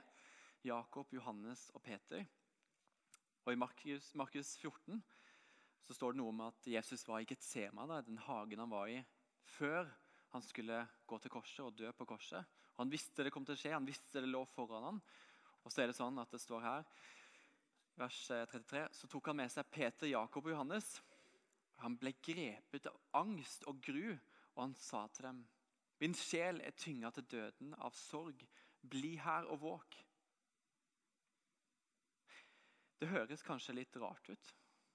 Jakob, 0.63 1.11
Johannes 1.11 1.69
og 1.75 1.83
Peter. 1.83 2.23
Og 3.43 3.51
I 3.53 3.59
Markus, 3.59 4.13
Markus 4.15 4.55
14 4.61 5.03
så 5.83 5.97
står 5.97 6.15
det 6.15 6.21
noe 6.21 6.31
om 6.31 6.43
at 6.47 6.69
Jesus 6.71 7.03
var 7.09 7.23
i 7.23 7.27
Getsemane, 7.27 7.99
den 8.07 8.21
hagen 8.23 8.63
han 8.63 8.71
var 8.71 8.91
i 8.91 9.01
før 9.57 9.89
han 10.33 10.45
skulle 10.47 10.79
gå 11.11 11.19
til 11.19 11.33
korset 11.35 11.65
og 11.65 11.75
dø 11.77 11.91
på 11.99 12.07
korset. 12.09 12.47
Han 12.79 12.93
visste 12.93 13.27
det 13.27 13.33
kom 13.35 13.45
til 13.45 13.57
å 13.57 13.61
skje, 13.61 13.75
han 13.75 13.89
visste 13.89 14.23
det 14.23 14.31
lå 14.31 14.45
foran 14.55 14.87
han. 14.87 15.01
Og 15.67 15.75
så 15.75 15.83
er 15.83 15.91
det 15.91 15.99
sånn 15.99 16.23
at 16.23 16.31
det 16.33 16.41
står 16.41 16.63
her, 16.65 16.87
vers 17.99 18.19
33, 18.29 18.87
så 18.93 19.09
tok 19.11 19.31
han 19.31 19.41
med 19.43 19.53
seg 19.53 19.69
Peter, 19.71 20.09
Jakob 20.09 20.47
og 20.47 20.55
Johannes. 20.55 20.95
Han 21.83 21.97
ble 21.99 22.15
grepet 22.23 22.87
av 22.91 22.99
angst 23.23 23.67
og 23.71 23.81
gru, 23.83 24.15
og 24.55 24.63
han 24.63 24.75
sa 24.79 25.07
til 25.09 25.29
dem.: 25.29 25.43
Min 26.03 26.15
sjel 26.19 26.61
er 26.63 26.75
tynga 26.79 27.11
til 27.11 27.29
døden 27.31 27.75
av 27.79 27.95
sorg. 27.97 28.47
Bli 28.83 29.17
her 29.23 29.47
og 29.47 29.61
våk. 29.63 29.99
Det 32.99 33.11
høres 33.11 33.43
kanskje 33.43 33.75
litt 33.75 33.97
rart 33.99 34.29
ut, 34.31 34.51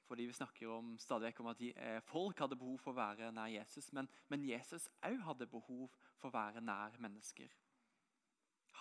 fordi 0.08 0.26
vi 0.28 0.36
snakker 0.36 0.72
om, 0.72 0.94
stadig 1.00 1.34
om 1.40 1.50
at 1.52 1.62
eh, 1.62 2.00
folk 2.08 2.40
hadde 2.40 2.56
behov 2.60 2.78
for 2.80 2.94
å 2.94 3.00
være 3.00 3.32
nær 3.36 3.52
Jesus. 3.52 3.92
Men, 3.96 4.08
men 4.32 4.46
Jesus 4.48 4.88
òg 5.04 5.20
hadde 5.28 5.48
behov 5.52 5.90
for 6.16 6.30
å 6.30 6.36
være 6.36 6.64
nær 6.64 6.96
mennesker. 7.04 7.52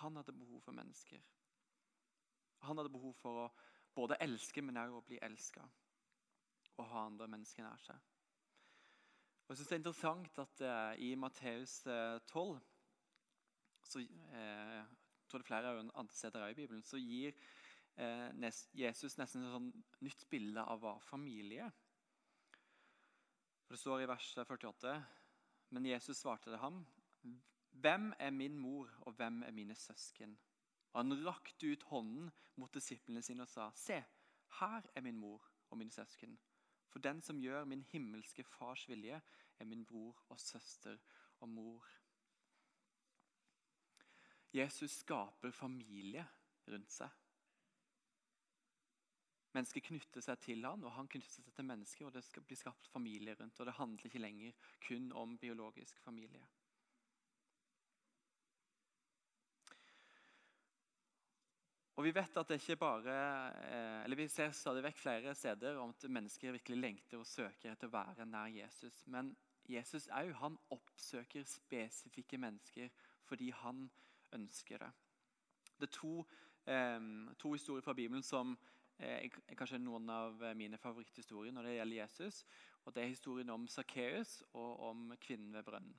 Han 0.01 0.15
hadde 0.15 0.35
behov 0.35 0.61
for 0.63 0.75
mennesker. 0.75 1.23
Han 2.67 2.79
hadde 2.79 2.93
behov 2.93 3.15
for 3.19 3.43
å 3.45 3.49
både 3.97 4.19
elske, 4.21 4.61
men 4.61 4.77
også 4.77 5.01
å 5.01 5.05
bli 5.09 5.19
elska. 5.25 5.65
Og 6.77 6.85
ha 6.91 7.05
andre 7.07 7.27
mennesker 7.33 7.65
nær 7.65 7.81
seg. 7.81 8.07
Og 9.47 9.53
jeg 9.53 9.57
synes 9.57 9.69
Det 9.69 9.75
er 9.75 9.81
interessant 9.81 10.39
at 10.43 10.61
uh, 10.61 10.93
i 11.01 11.15
Matteus 11.15 11.79
uh, 11.87 12.19
12 12.29 12.59
så, 13.87 13.99
eh, 13.99 14.83
tror 15.27 15.39
det 15.39 15.45
er 15.45 15.47
flere 15.47 15.89
andre 15.95 16.15
steder 16.15 16.47
i 16.47 16.53
Bibelen, 16.53 16.83
så 16.83 16.97
gir 16.97 17.35
eh, 17.95 18.51
Jesus 18.73 19.17
nesten 19.17 19.45
et 19.45 19.53
sånn 19.53 19.69
nytt 20.03 20.25
bilde 20.29 20.63
av 20.63 20.81
hva 20.83 20.97
familie. 21.03 21.69
For 23.63 23.75
Det 23.75 23.79
står 23.79 24.03
i 24.03 24.09
vers 24.11 24.33
48.: 24.35 24.97
Men 25.69 25.85
Jesus 25.85 26.19
svarte 26.19 26.51
det 26.51 26.59
ham, 26.59 26.85
Hvem 27.77 28.13
er 28.19 28.31
min 28.31 28.57
mor, 28.57 28.89
og 29.05 29.13
hvem 29.13 29.43
er 29.43 29.51
mine 29.51 29.75
søsken? 29.75 30.37
Og 30.93 30.99
Han 31.03 31.25
rakte 31.25 31.71
ut 31.71 31.83
hånden 31.83 32.31
mot 32.55 32.73
disiplene 32.73 33.21
sine 33.21 33.45
og 33.45 33.51
sa, 33.51 33.69
Se, 33.75 34.03
her 34.59 34.89
er 34.95 35.01
min 35.01 35.19
mor 35.19 35.43
og 35.69 35.77
mine 35.77 35.91
søsken. 35.91 36.37
For 36.87 37.03
den 37.03 37.21
som 37.21 37.41
gjør 37.41 37.65
min 37.65 37.83
himmelske 37.91 38.43
fars 38.43 38.87
vilje, 38.89 39.21
er 39.59 39.65
min 39.65 39.85
bror 39.85 40.23
og 40.29 40.39
søster 40.39 40.97
og 41.39 41.49
mor. 41.49 41.85
Jesus 44.53 44.91
skaper 45.03 45.51
familie 45.51 46.23
rundt 46.67 46.91
seg. 46.91 47.09
Mennesker 49.57 49.81
knytter 49.81 50.21
seg 50.21 50.39
til 50.43 50.65
han, 50.67 50.83
og 50.85 50.93
han 50.93 51.09
knytter 51.09 51.41
seg 51.41 51.53
til 51.55 51.65
mennesker. 51.65 52.05
og 52.05 52.13
Det 52.13 52.23
skal 52.25 52.45
bli 52.45 52.57
skapt 52.59 52.89
familie 52.93 53.35
rundt, 53.39 53.59
og 53.59 53.65
det 53.65 53.77
handler 53.79 54.09
ikke 54.09 54.21
lenger 54.21 54.71
kun 54.87 55.11
om 55.11 55.37
biologisk 55.37 55.99
familie. 56.03 56.45
Og 61.97 62.03
Vi 62.03 62.13
vet 62.13 62.37
at 62.37 62.47
det 62.47 62.59
ikke 62.61 62.75
bare, 62.75 63.13
eh, 63.65 64.03
eller 64.03 64.15
vi 64.15 64.27
ser 64.29 64.51
stadig 64.51 64.83
vekk 64.85 64.97
flere 64.97 65.35
steder 65.35 65.79
om 65.81 65.89
at 65.89 66.09
mennesker 66.09 66.51
virkelig 66.51 66.77
lengter 66.77 67.17
og 67.17 67.25
søker 67.25 67.71
etter 67.71 67.89
å 67.89 67.95
være 67.95 68.25
nær 68.29 68.51
Jesus. 68.53 68.99
Men 69.07 69.31
Jesus 69.65 70.05
òg, 70.13 70.29
han 70.37 70.59
oppsøker 70.69 71.43
spesifikke 71.49 72.37
mennesker 72.37 72.93
fordi 73.25 73.49
han 73.49 73.89
ønsker 74.37 74.77
det. 74.77 74.91
Det 75.79 75.87
er 75.87 75.97
to, 75.97 76.27
eh, 76.67 76.99
to 77.39 77.53
historier 77.53 77.81
fra 77.81 77.93
Bibelen 77.93 78.23
som 78.23 78.53
eh, 78.99 79.25
er 79.49 79.55
kanskje 79.55 79.81
noen 79.81 80.09
av 80.09 80.55
mine 80.55 80.77
favoritthistorier 80.77 81.51
når 81.51 81.63
det 81.63 81.75
gjelder 81.79 82.01
Jesus. 82.03 82.45
Og 82.85 82.93
Det 82.93 83.03
er 83.03 83.07
historien 83.07 83.49
om 83.49 83.67
Sakkeus 83.67 84.43
og 84.53 84.79
om 84.79 85.17
kvinnen 85.21 85.53
ved 85.53 85.63
brønnen. 85.63 85.97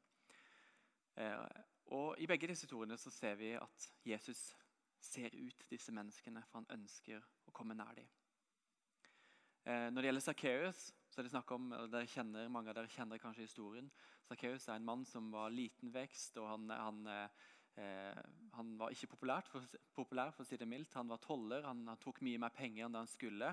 Eh, 1.16 1.62
og 1.86 2.14
I 2.18 2.26
begge 2.26 2.46
disse 2.46 2.66
historiene 2.66 2.96
så 2.96 3.10
ser 3.10 3.34
vi 3.34 3.52
at 3.58 3.92
Jesus 4.06 4.54
ser 5.00 5.34
ut 5.34 5.66
disse 5.70 5.92
menneskene, 5.94 6.42
for 6.48 6.60
han 6.60 6.78
ønsker 6.78 7.24
å 7.46 7.54
komme 7.56 7.76
nær 7.78 7.94
dem. 7.98 8.08
Eh, 9.68 9.88
når 9.92 10.00
det 10.00 10.10
gjelder 10.10 10.26
Sakkeus, 10.26 10.86
så 11.08 11.20
er 11.20 11.26
det 11.26 11.32
snakk 11.32 11.50
om, 11.56 11.70
dere 11.90 12.08
kjenner, 12.08 12.50
mange 12.52 12.72
av 12.72 12.78
dere 12.78 12.92
kjenner 12.92 13.20
kanskje 13.20 13.46
historien. 13.48 13.90
Sakkeus 14.28 14.68
er 14.68 14.78
en 14.78 14.88
mann 14.88 15.04
som 15.08 15.30
var 15.32 15.52
liten 15.54 15.92
vekst, 15.94 16.36
og 16.40 16.50
han, 16.50 16.68
han 16.72 17.06
eh, 17.12 17.46
Eh, 17.78 18.22
han 18.52 18.78
var 18.78 18.90
ikke 18.90 19.06
for, 19.12 19.66
populær, 19.94 20.32
for 20.34 20.42
å 20.42 20.48
si 20.48 20.58
det 20.58 20.68
mildt. 20.68 20.96
Han 20.98 21.10
var 21.12 21.20
toller, 21.22 21.66
han, 21.66 21.84
han, 21.86 22.00
tok 22.02 22.22
mye 22.26 22.40
mer 22.42 22.54
penger 22.54 22.86
enn 22.86 22.96
det 22.96 23.04
han 23.04 23.10
skulle. 23.10 23.52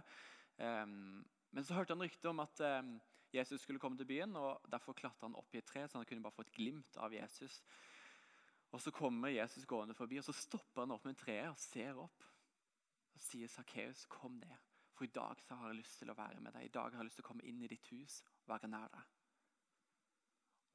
Eh, 0.58 0.86
men 0.86 1.67
så 1.67 1.77
hørte 1.77 1.95
han 1.95 2.05
rykte 2.05 2.31
om 2.31 2.41
at 2.43 2.63
eh, 2.65 2.93
Jesus 3.36 3.65
skulle 3.65 3.81
komme 3.81 3.99
til 3.99 4.10
byen, 4.10 4.36
og 4.39 4.65
derfor 4.71 4.97
klatra 4.97 5.29
han 5.29 5.38
opp 5.38 5.53
i 5.53 5.62
et 5.62 5.69
tre, 5.69 5.86
så 5.88 5.99
han 5.99 6.10
kunne 6.10 6.25
bare 6.25 6.38
få 6.38 6.47
et 6.47 6.55
glimt 6.55 6.97
av 7.01 7.13
Jesus. 7.13 7.62
Og 8.75 8.81
Så 8.81 8.91
kommer 8.91 9.31
Jesus 9.31 9.65
gående 9.65 9.95
forbi, 9.95 10.17
og 10.19 10.25
så 10.27 10.33
stopper 10.35 10.83
han 10.83 10.91
opp 10.91 11.05
med 11.07 11.15
treet 11.15 11.47
og 11.47 11.59
ser 11.59 11.95
opp. 11.95 12.25
Og 13.15 13.21
sier 13.23 13.47
Sakkeus, 13.47 14.03
kom 14.11 14.35
ned, 14.41 14.65
for 14.91 15.07
i 15.07 15.13
dag 15.15 15.39
har 15.49 15.69
jeg 15.69 15.77
lyst 15.79 16.01
til 16.01 16.11
å 16.11 16.17
være 16.17 16.41
med 16.43 16.51
deg. 16.57 16.65
I 16.67 16.73
dag 16.75 16.91
har 16.91 16.99
jeg 16.99 17.07
lyst 17.07 17.21
til 17.21 17.23
å 17.23 17.29
komme 17.29 17.45
inn 17.47 17.61
i 17.63 17.69
ditt 17.71 17.88
hus 17.93 18.17
og 18.43 18.51
være 18.51 18.67
nær 18.73 18.91
deg. 18.91 19.13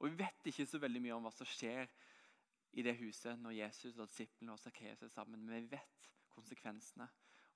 Og 0.01 0.09
Vi 0.09 0.17
vet 0.23 0.49
ikke 0.49 0.65
så 0.65 0.81
veldig 0.81 1.03
mye 1.05 1.13
om 1.19 1.29
hva 1.29 1.33
som 1.35 1.45
skjer 1.45 1.93
i 2.73 2.81
det 2.81 2.95
huset 2.97 3.37
når 3.37 3.59
Jesus 3.59 3.99
og 3.99 4.09
disiplene 4.09 4.55
og 4.55 4.63
Sakkeus 4.63 5.05
er 5.05 5.13
sammen. 5.13 5.45
Men 5.45 5.61
vi 5.61 5.75
vet 5.75 6.09
konsekvensene. 6.33 7.05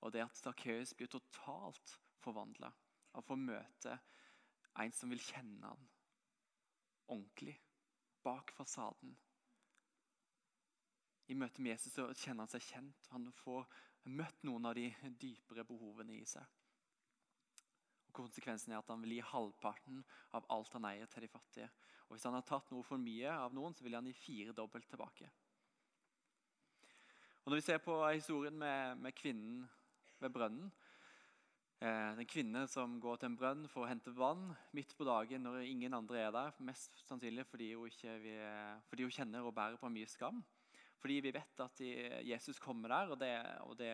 Og 0.05 0.13
det 0.13 0.27
at 0.27 0.37
Sakkeus 0.37 0.93
blir 0.93 1.09
totalt 1.09 1.97
forvandla 2.21 2.69
å 3.17 3.25
få 3.25 3.33
møte 3.39 3.97
en 4.77 4.93
som 4.93 5.09
vil 5.09 5.25
kjenne 5.25 5.73
han 5.73 5.89
ordentlig, 7.09 7.57
bak 8.21 8.53
fasaden. 8.53 9.17
I 11.27 11.37
møte 11.37 11.61
med 11.61 11.73
Jesus 11.73 11.95
så 11.95 12.05
kjenner 12.13 12.45
han 12.45 12.51
seg 12.51 12.63
kjent. 12.67 13.07
Han 13.13 13.25
får 13.41 13.65
møtt 14.05 14.43
noen 14.45 14.69
av 14.69 14.75
de 14.77 14.91
dypere 15.17 15.65
behovene 15.65 16.19
i 16.19 16.25
seg. 16.29 16.45
Og 18.05 18.13
Konsekvensen 18.21 18.73
er 18.73 18.81
at 18.81 18.91
han 18.93 19.01
vil 19.01 19.17
gi 19.17 19.25
halvparten 19.31 20.03
av 20.37 20.45
alt 20.53 20.75
han 20.77 20.85
eier, 20.91 21.09
til 21.09 21.25
de 21.25 21.31
fattige. 21.31 21.69
Og 22.05 22.15
Hvis 22.15 22.27
han 22.29 22.37
har 22.37 22.45
tatt 22.45 22.69
noe 22.71 22.85
for 22.85 23.01
mye 23.01 23.33
av 23.33 23.55
noen, 23.57 23.73
så 23.73 23.85
vil 23.85 23.97
han 23.97 24.05
gi 24.05 24.13
fire 24.17 24.53
dobbelt 24.53 24.87
tilbake. 24.91 25.31
Og 27.43 27.51
Når 27.51 27.61
vi 27.61 27.65
ser 27.65 27.81
på 27.81 27.97
historien 28.09 28.57
med, 28.57 29.01
med 29.01 29.13
kvinnen 29.17 29.65
ved 30.21 30.31
brønnen 30.33 30.69
eh, 31.81 32.13
En 32.17 32.29
kvinne 32.29 32.63
som 32.71 32.95
går 33.01 33.19
til 33.21 33.29
en 33.29 33.37
brønn 33.37 33.67
for 33.69 33.83
å 33.83 33.89
hente 33.89 34.13
vann 34.17 34.47
midt 34.73 34.95
på 34.97 35.05
dagen 35.05 35.45
når 35.45 35.65
ingen 35.65 35.93
andre 35.93 36.23
er 36.23 36.31
der. 36.33 36.55
Mest 36.65 37.03
sannsynlig 37.05 37.45
fordi 37.49 37.73
hun, 37.73 37.89
vi, 38.23 38.37
fordi 38.89 39.05
hun 39.05 39.17
kjenner 39.17 39.45
og 39.45 39.53
bærer 39.57 39.81
på 39.81 39.91
mye 39.93 40.09
skam. 40.09 40.41
Fordi 41.01 41.19
vi 41.21 41.33
vet 41.35 41.59
at 41.61 41.81
Jesus 42.25 42.59
kommer 42.59 42.89
der, 42.89 43.11
og, 43.13 43.19
det, 43.19 43.31
og 43.67 43.77
det, 43.77 43.91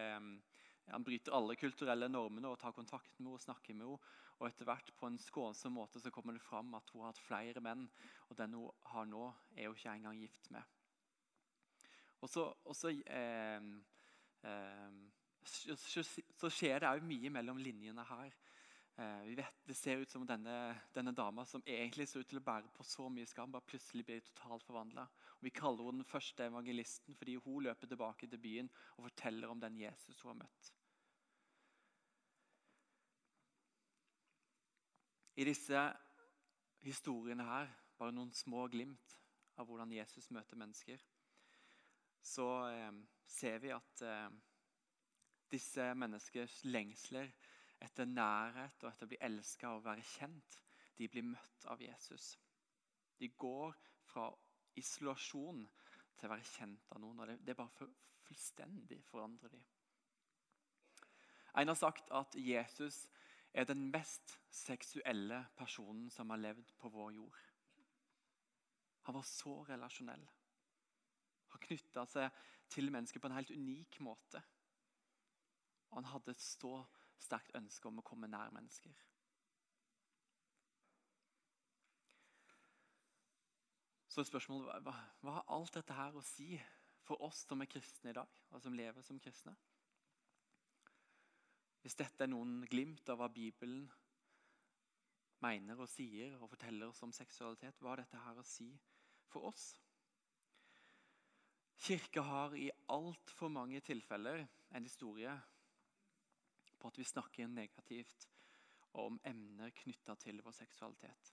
han 0.91 1.05
bryter 1.05 1.35
alle 1.35 1.55
kulturelle 1.59 2.09
normene 2.09 2.51
og 2.51 2.59
tar 2.61 2.75
kontakt 2.75 3.13
med 3.17 3.25
henne 3.25 3.37
og 3.37 3.43
snakker 3.43 3.73
med 3.75 3.87
henne. 3.87 4.17
Og 4.41 4.47
etter 4.47 4.65
hvert 4.65 4.87
på 4.97 5.05
en 5.05 5.19
skånsom 5.21 5.75
måte 5.77 6.01
så 6.01 6.09
kommer 6.13 6.33
det 6.33 6.41
fram 6.41 6.73
at 6.73 6.89
hun 6.89 7.03
har 7.03 7.11
hatt 7.11 7.21
flere 7.21 7.61
menn. 7.61 7.85
Og 8.29 8.37
den 8.39 8.55
hun 8.57 8.71
har 8.93 9.05
nå, 9.05 9.27
er 9.53 9.69
hun 9.69 9.77
ikke 9.77 9.93
engang 9.93 10.17
gift 10.17 10.49
med. 10.53 10.65
Og 12.21 12.29
så, 12.29 12.47
og 12.65 12.75
så, 12.77 12.89
eh, 12.89 13.61
eh, 14.49 14.97
så 15.45 16.49
skjer 16.49 16.81
det 16.81 16.89
òg 16.89 17.05
mye 17.05 17.29
mellom 17.33 17.61
linjene 17.61 18.05
her. 18.09 18.33
Eh, 18.97 19.21
vi 19.23 19.35
vet, 19.35 19.55
Det 19.65 19.73
ser 19.73 19.97
ut 19.97 20.11
som 20.11 20.25
denne, 20.27 20.81
denne 20.93 21.11
dama 21.11 21.45
som 21.45 21.63
egentlig 21.65 22.07
ser 22.07 22.19
ut 22.19 22.27
til 22.29 22.41
å 22.41 22.43
bære 22.43 22.71
på 22.75 22.83
så 22.83 23.07
mye 23.09 23.25
skam, 23.25 23.51
bare 23.51 23.65
plutselig 23.67 24.05
blir 24.05 24.21
totalt 24.25 24.63
forvandla. 24.67 25.07
Vi 25.41 25.49
kaller 25.49 25.87
henne 25.87 26.03
den 26.03 26.09
første 26.09 26.45
evangelisten 26.45 27.15
fordi 27.15 27.35
hun 27.35 27.63
løper 27.63 27.87
tilbake 27.87 28.27
til 28.27 28.41
byen 28.41 28.69
og 28.97 29.07
forteller 29.07 29.49
om 29.49 29.59
den 29.59 29.79
Jesus 29.79 30.21
hun 30.21 30.33
har 30.33 30.43
møtt. 30.43 30.73
I 35.35 35.47
disse 35.47 35.85
historiene 36.83 37.45
her, 37.47 37.71
bare 37.97 38.13
noen 38.13 38.33
små 38.35 38.67
glimt 38.67 39.17
av 39.57 39.69
hvordan 39.69 39.93
Jesus 39.95 40.29
møter 40.33 40.59
mennesker, 40.59 41.01
så 42.21 42.47
eh, 42.69 42.91
ser 43.25 43.61
vi 43.63 43.71
at 43.73 44.03
eh, 44.05 44.27
disse 45.51 45.87
menneskers 45.97 46.59
lengsler 46.67 47.31
etter 47.81 48.05
nærhet 48.05 48.83
og 48.83 48.91
etter 48.91 49.07
å 49.07 49.11
bli 49.11 49.19
elska 49.25 49.73
og 49.75 49.85
være 49.85 50.05
kjent, 50.05 50.57
de 50.97 51.09
blir 51.09 51.25
møtt 51.25 51.65
av 51.71 51.81
Jesus. 51.81 52.35
De 53.17 53.29
går 53.41 53.73
fra 54.05 54.29
isolasjon 54.77 55.63
til 56.17 56.27
å 56.27 56.33
være 56.33 56.49
kjent 56.53 56.91
av 56.93 57.01
noen. 57.01 57.19
og 57.19 57.27
Det, 57.29 57.37
det 57.45 57.57
bare 57.57 57.73
for, 57.75 57.93
fullstendig 58.27 59.01
forandrer 59.09 59.55
de. 59.55 59.61
En 61.57 61.67
har 61.67 61.75
sagt 61.75 62.11
at 62.15 62.35
Jesus 62.39 63.07
er 63.51 63.65
den 63.67 63.89
mest 63.91 64.37
seksuelle 64.49 65.41
personen 65.57 66.09
som 66.09 66.29
har 66.31 66.39
levd 66.39 66.71
på 66.79 66.89
vår 66.89 67.11
jord. 67.17 67.39
Han 69.09 69.17
var 69.17 69.27
så 69.27 69.57
relasjonell. 69.67 70.23
Han 71.51 71.63
knytta 71.65 72.05
seg 72.07 72.41
til 72.71 72.91
mennesker 72.93 73.19
på 73.19 73.27
en 73.27 73.35
helt 73.35 73.51
unik 73.51 73.99
måte. 74.05 74.39
Han 75.91 76.07
hadde 76.07 76.31
et 76.31 76.43
så 76.43 76.77
sterkt 77.21 77.55
ønske 77.57 77.87
om 77.89 78.01
å 78.01 78.05
komme 78.05 78.29
nær 78.29 78.53
mennesker. 78.55 78.93
Så 84.11 84.25
spørsmålet 84.27 84.83
hva, 84.83 84.93
hva 85.23 85.35
har 85.37 85.51
alt 85.55 85.77
dette 85.77 85.95
her 85.95 86.17
å 86.17 86.23
si 86.25 86.57
for 87.07 87.21
oss 87.23 87.45
som 87.47 87.63
er 87.63 87.69
kristne 87.71 88.11
i 88.11 88.17
dag, 88.17 88.39
og 88.51 88.63
som 88.63 88.75
lever 88.75 89.05
som 89.07 89.19
kristne? 89.23 89.53
Hvis 91.81 91.95
dette 91.97 92.25
er 92.25 92.29
noen 92.29 92.59
glimt 92.69 93.07
av 93.09 93.21
hva 93.21 93.29
Bibelen 93.31 93.85
mener 95.41 95.79
og 95.79 95.89
sier 95.89 96.35
og 96.37 96.51
forteller 96.51 96.91
oss 96.91 97.01
om 97.05 97.13
seksualitet, 97.15 97.79
hva 97.79 97.95
har 97.95 98.03
dette 98.03 98.19
her 98.21 98.37
å 98.37 98.45
si 98.45 98.67
for 99.31 99.47
oss? 99.49 99.71
Kirka 101.81 102.21
har 102.21 102.53
i 102.53 102.67
altfor 102.93 103.49
mange 103.49 103.79
tilfeller 103.81 104.43
en 104.75 104.85
historie 104.85 105.33
på 106.81 106.89
at 106.89 106.97
vi 106.97 107.05
snakker 107.05 107.51
negativt 107.51 108.27
om 108.99 109.19
emner 109.23 109.71
knytta 109.83 110.15
til 110.19 110.41
vår 110.43 110.55
seksualitet. 110.57 111.31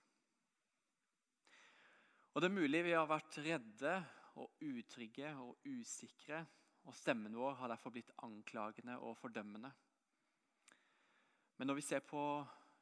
Og 2.33 2.41
Det 2.41 2.47
er 2.49 2.55
mulig 2.55 2.83
vi 2.85 2.93
har 2.95 3.09
vært 3.09 3.39
redde 3.43 3.95
og 4.39 4.61
utrygge 4.61 5.33
og 5.41 5.65
usikre, 5.65 6.45
og 6.87 6.95
stemmen 6.95 7.35
vår 7.35 7.57
har 7.59 7.73
derfor 7.73 7.91
blitt 7.91 8.13
anklagende 8.23 8.95
og 9.03 9.17
fordømmende. 9.17 9.71
Men 11.57 11.67
når 11.67 11.75
vi 11.75 11.87
ser 11.89 12.05
på 12.05 12.21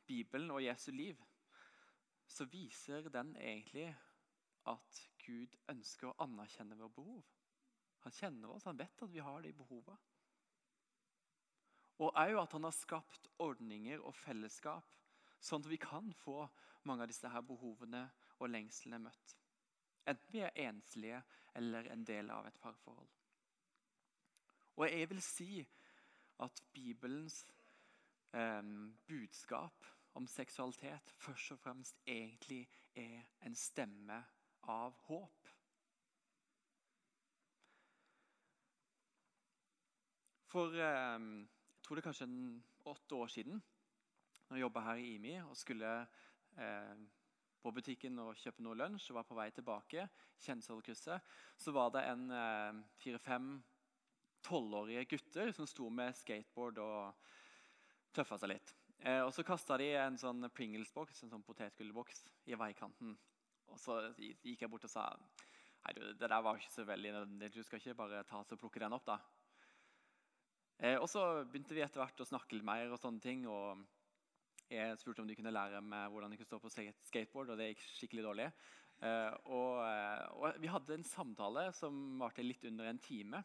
Bibelen 0.06 0.52
og 0.52 0.62
Jesu 0.64 0.92
liv, 0.92 1.24
så 2.28 2.46
viser 2.46 3.10
den 3.10 3.34
egentlig 3.40 3.88
at 4.68 5.02
Gud 5.24 5.56
ønsker 5.72 6.12
å 6.12 6.18
anerkjenne 6.28 6.78
våre 6.78 6.94
behov. 6.94 7.24
Han 8.04 8.14
kjenner 8.14 8.52
oss, 8.54 8.68
han 8.68 8.78
vet 8.78 9.02
at 9.02 9.12
vi 9.12 9.24
har 9.24 9.42
de 9.42 9.54
behovene. 9.58 9.98
Og 11.98 12.14
òg 12.14 12.38
at 12.42 12.54
han 12.54 12.68
har 12.68 12.76
skapt 12.76 13.30
ordninger 13.42 14.04
og 14.06 14.14
fellesskap, 14.16 14.94
sånn 15.42 15.64
at 15.64 15.72
vi 15.72 15.80
kan 15.82 16.12
få 16.22 16.46
mange 16.86 17.06
av 17.06 17.10
disse 17.10 17.30
her 17.30 17.46
behovene 17.46 18.04
og 18.38 18.52
lengslene 18.54 19.00
møtt. 19.02 19.36
Enten 20.08 20.34
vi 20.34 20.44
er 20.46 20.60
enslige 20.70 21.24
eller 21.58 21.90
en 21.92 22.06
del 22.08 22.30
av 22.32 22.48
et 22.48 22.60
parforhold. 22.62 23.10
Og 24.78 24.86
jeg 24.86 25.10
vil 25.10 25.22
si 25.26 25.52
at 26.46 26.62
Bibelens 26.74 27.42
eh, 28.34 28.62
budskap 29.10 29.86
om 30.18 30.28
seksualitet 30.30 31.14
først 31.18 31.52
og 31.52 31.60
fremst 31.60 32.02
egentlig 32.06 32.68
er 32.96 33.26
en 33.46 33.56
stemme 33.58 34.22
av 34.70 34.94
håp. 35.10 35.50
For 40.48 40.78
eh, 40.78 41.28
tror 41.88 42.00
det 42.00 42.04
kanskje 42.04 42.28
en 42.28 42.64
åtte 42.92 43.16
år 43.16 43.30
siden, 43.32 43.62
når 44.48 44.58
jeg 44.58 44.66
jobba 44.66 44.84
her 44.90 45.00
i 45.00 45.14
IMI 45.16 45.38
og 45.46 45.56
skulle 45.56 45.92
eh, 46.60 46.98
på 47.64 47.72
butikken 47.76 48.20
og 48.24 48.36
kjøpe 48.40 48.64
noe 48.64 48.76
lunsj 48.78 49.10
og 49.12 49.22
var 49.22 49.28
på 49.30 49.38
vei 49.40 49.48
tilbake, 49.56 50.08
Kjensvollkrysset, 50.44 51.24
så 51.58 51.74
var 51.76 51.94
det 51.96 52.04
en 52.12 52.28
eh, 52.32 52.82
fire-fem 53.02 53.56
tolvårige 54.46 55.06
gutter 55.16 55.52
som 55.56 55.68
sto 55.68 55.90
med 55.90 56.16
skateboard 56.16 56.84
og 56.84 57.32
tøffa 58.16 58.38
seg 58.42 58.54
litt. 58.54 58.76
Eh, 59.00 59.22
og 59.24 59.32
Så 59.34 59.46
kasta 59.48 59.80
de 59.80 59.90
en 59.98 60.20
sånn 60.20 60.50
Pringles-boks, 60.54 61.24
en 61.24 61.34
sånn 61.34 61.46
potetgullboks, 61.48 62.26
i 62.52 62.60
veikanten. 62.60 63.16
Og 63.72 63.80
Så 63.80 64.00
gikk 64.20 64.64
jeg 64.64 64.72
bort 64.72 64.88
og 64.88 64.94
sa 64.94 65.10
Nei, 65.88 65.94
du, 65.94 66.02
det 66.20 66.28
der 66.28 66.42
var 66.44 66.58
ikke 66.58 66.74
så 66.74 66.84
veldig 66.84 67.12
nødvendig. 67.14 67.52
Du 67.54 67.62
skal 67.64 67.80
ikke 67.80 67.96
bare 67.96 68.24
ta 68.28 68.42
og 68.42 68.58
plukke 68.60 68.82
den 68.82 68.96
opp, 68.98 69.06
da. 69.08 69.22
Eh, 70.80 70.98
og 71.02 71.10
Så 71.10 71.22
begynte 71.50 71.74
vi 71.74 71.82
etter 71.82 72.04
hvert 72.04 72.22
å 72.22 72.28
snakke 72.28 72.58
litt 72.58 72.66
mer. 72.66 72.92
og 72.92 73.00
sånne 73.00 73.22
ting, 73.22 73.48
og 73.48 73.86
Jeg 74.70 74.98
spurte 75.00 75.22
om 75.22 75.28
de 75.28 75.36
kunne 75.36 75.54
lære 75.54 75.82
meg 75.82 76.12
hvordan 76.12 76.30
de 76.30 76.38
kunne 76.38 76.50
stå 76.50 76.60
på 76.60 76.70
skateboard, 77.08 77.50
og 77.50 77.58
det 77.58 77.70
gikk 77.72 77.84
skikkelig 77.88 78.24
dårlig. 78.24 78.52
Eh, 79.00 79.34
og, 79.46 79.86
eh, 79.86 80.26
og 80.34 80.60
Vi 80.60 80.68
hadde 80.68 80.98
en 80.98 81.04
samtale 81.04 81.72
som 81.74 82.20
varte 82.20 82.44
litt 82.44 82.66
under 82.66 82.86
en 82.86 83.00
time. 83.00 83.44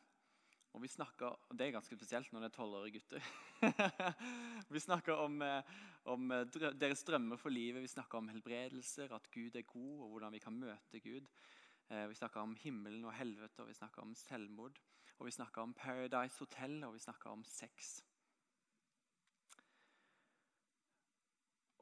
Og 0.74 0.80
vi 0.80 0.88
snakker, 0.88 1.36
Det 1.54 1.66
er 1.66 1.72
ganske 1.72 1.96
spesielt 1.96 2.32
når 2.32 2.40
det 2.40 2.52
er 2.52 2.56
tolvårige 2.56 2.92
gutter. 2.96 3.22
vi 4.72 4.80
snakka 4.80 5.16
om, 5.20 5.42
eh, 5.42 5.62
om, 6.06 6.28
deres 6.74 7.04
drømmer 7.04 7.38
for 7.38 7.50
livet, 7.50 7.82
vi 7.82 7.88
snakka 7.88 8.18
om 8.18 8.28
helbredelser, 8.28 9.12
at 9.12 9.30
Gud 9.30 9.54
er 9.54 9.62
god, 9.62 10.00
og 10.00 10.08
hvordan 10.10 10.32
vi 10.32 10.40
kan 10.40 10.58
møte 10.58 11.00
Gud. 11.00 11.28
Vi 11.92 12.14
snakka 12.14 12.40
om 12.40 12.54
himmelen 12.56 13.04
og 13.04 13.12
helvete, 13.12 13.60
og 13.60 13.68
vi 13.68 13.74
snakka 13.76 14.00
om 14.00 14.14
selvmord. 14.16 14.78
Og 15.18 15.28
vi 15.28 15.34
snakka 15.34 15.62
om 15.62 15.74
Paradise 15.74 16.38
Hotel, 16.38 16.80
og 16.84 16.94
vi 16.94 17.02
snakka 17.04 17.30
om 17.30 17.44
sex. 17.46 18.00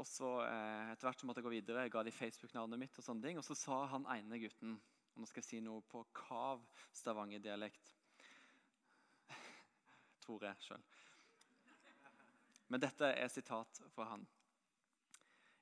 Og 0.00 0.06
så 0.08 0.28
eh, 0.46 0.92
Etter 0.92 1.08
hvert 1.08 1.20
så 1.20 1.28
måtte 1.28 1.42
jeg 1.42 1.48
gå 1.48 1.54
videre. 1.54 1.84
Jeg 1.84 1.92
ga 1.92 2.04
de 2.04 2.14
Facebook-navnet 2.14 2.80
mitt. 2.80 2.98
Og 2.98 3.04
sånne 3.04 3.26
ting, 3.26 3.40
og 3.40 3.44
så 3.44 3.56
sa 3.58 3.84
han 3.92 4.08
ene 4.16 4.40
gutten 4.40 4.78
og 5.10 5.24
Nå 5.24 5.26
skal 5.26 5.42
jeg 5.42 5.48
si 5.48 5.58
noe 5.60 5.82
på 5.90 6.04
kav 6.16 6.62
Stavanger-dialekt. 6.96 7.90
Tror 10.24 10.46
jeg 10.46 10.64
sjøl. 10.64 10.84
Men 12.70 12.80
dette 12.80 13.10
er 13.18 13.28
sitat 13.28 13.82
fra 13.90 14.06
han. 14.12 14.24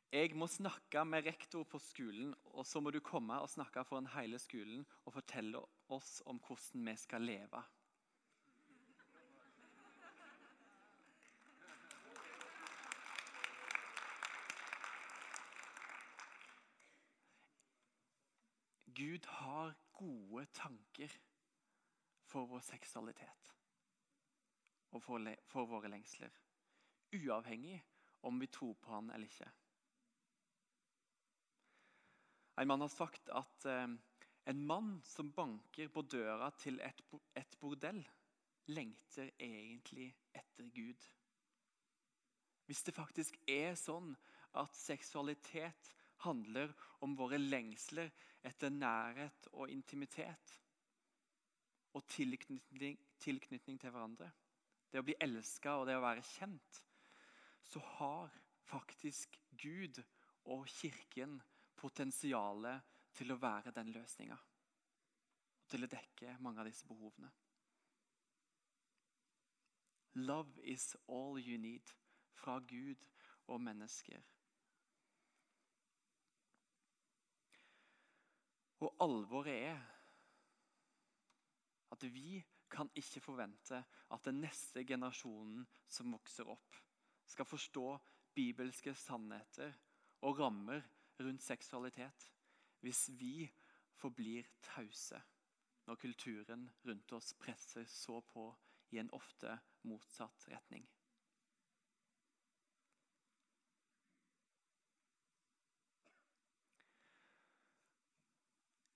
Jeg 0.08 0.32
må 0.40 0.46
snakke 0.48 1.02
med 1.04 1.26
rektor 1.26 1.66
på 1.68 1.78
skolen, 1.84 2.30
og 2.56 2.64
så 2.64 2.80
må 2.80 2.88
du 2.90 2.96
komme 3.04 3.36
og 3.42 3.50
snakke 3.52 3.82
foran 3.84 4.06
hele 4.14 4.38
skolen 4.40 4.86
og 5.04 5.12
fortelle 5.12 5.60
oss 5.92 6.22
om 6.24 6.40
hvordan 6.40 6.88
vi 6.88 6.94
skal 6.96 7.28
leve. 7.28 7.60
Gud 18.96 19.28
har 19.28 19.76
gode 19.92 20.46
tanker 20.56 21.12
for 22.24 22.48
vår 22.48 22.64
seksualitet 22.64 23.54
og 24.90 25.04
for, 25.04 25.30
for 25.52 25.68
våre 25.68 25.92
lengsler. 25.92 26.32
Uavhengig 27.12 27.82
om 28.24 28.40
vi 28.40 28.48
tror 28.48 28.72
på 28.80 28.96
han 28.96 29.12
eller 29.12 29.28
ikke. 29.28 29.52
En 32.58 32.66
mann 32.66 32.82
har 32.82 32.90
sagt 32.90 33.30
at 33.30 33.66
eh, 33.70 33.86
en 34.50 34.62
mann 34.66 34.96
som 35.06 35.30
banker 35.32 35.90
på 35.94 36.02
døra 36.02 36.50
til 36.58 36.80
et, 36.82 37.56
bordell, 37.60 38.00
lengter 38.68 39.30
egentlig 39.38 40.08
etter 40.34 40.66
Gud. 40.74 41.04
Hvis 42.66 42.82
det 42.84 42.96
faktisk 42.96 43.38
er 43.48 43.78
sånn 43.78 44.10
at 44.58 44.74
seksualitet 44.76 45.92
handler 46.24 46.74
om 47.04 47.14
våre 47.16 47.38
lengsler 47.38 48.10
etter 48.44 48.72
nærhet 48.74 49.48
og 49.52 49.70
intimitet 49.72 50.58
og 51.96 52.04
tilknytning, 52.10 52.98
tilknytning 53.22 53.78
til 53.80 53.94
hverandre, 53.94 54.28
det 54.90 55.00
å 55.00 55.06
bli 55.06 55.16
elska 55.20 55.78
og 55.78 55.86
det 55.88 55.96
å 55.96 56.04
være 56.04 56.26
kjent, 56.34 56.82
så 57.68 57.80
har 57.98 58.34
faktisk 58.68 59.38
Gud 59.60 60.02
og 60.48 60.66
Kirken 60.72 61.38
potensialet 61.78 62.94
til 63.14 63.32
å 63.32 63.38
være 63.40 63.72
den 63.76 63.92
løsninga. 63.94 64.38
Til 65.68 65.84
å 65.84 65.90
dekke 65.90 66.38
mange 66.44 66.62
av 66.62 66.68
disse 66.68 66.88
behovene. 66.88 67.30
Love 70.18 70.64
is 70.64 70.96
all 71.06 71.38
you 71.38 71.58
need 71.58 71.94
fra 72.34 72.58
Gud 72.58 73.04
og 73.46 73.60
mennesker. 73.62 74.22
Og 78.78 78.94
alvoret 79.02 79.62
er 79.68 79.80
at 81.94 82.04
vi 82.14 82.38
kan 82.70 82.90
ikke 82.98 83.22
forvente 83.24 83.80
at 84.12 84.26
den 84.26 84.42
neste 84.44 84.84
generasjonen 84.86 85.64
som 85.88 86.12
vokser 86.12 86.50
opp, 86.52 86.76
skal 87.28 87.48
forstå 87.48 87.86
bibelske 88.36 88.94
sannheter 88.96 89.74
og 90.26 90.38
rammer 90.40 90.84
rundt 91.24 91.42
seksualitet 91.42 92.28
hvis 92.84 93.08
vi 93.18 93.48
forblir 93.98 94.46
tause 94.62 95.20
når 95.88 95.98
kulturen 96.02 96.68
rundt 96.86 97.12
oss 97.16 97.32
presser 97.40 97.86
så 97.90 98.20
på 98.32 98.50
i 98.92 99.00
en 99.00 99.10
ofte 99.12 99.52
motsatt 99.88 100.46
retning. 100.52 100.84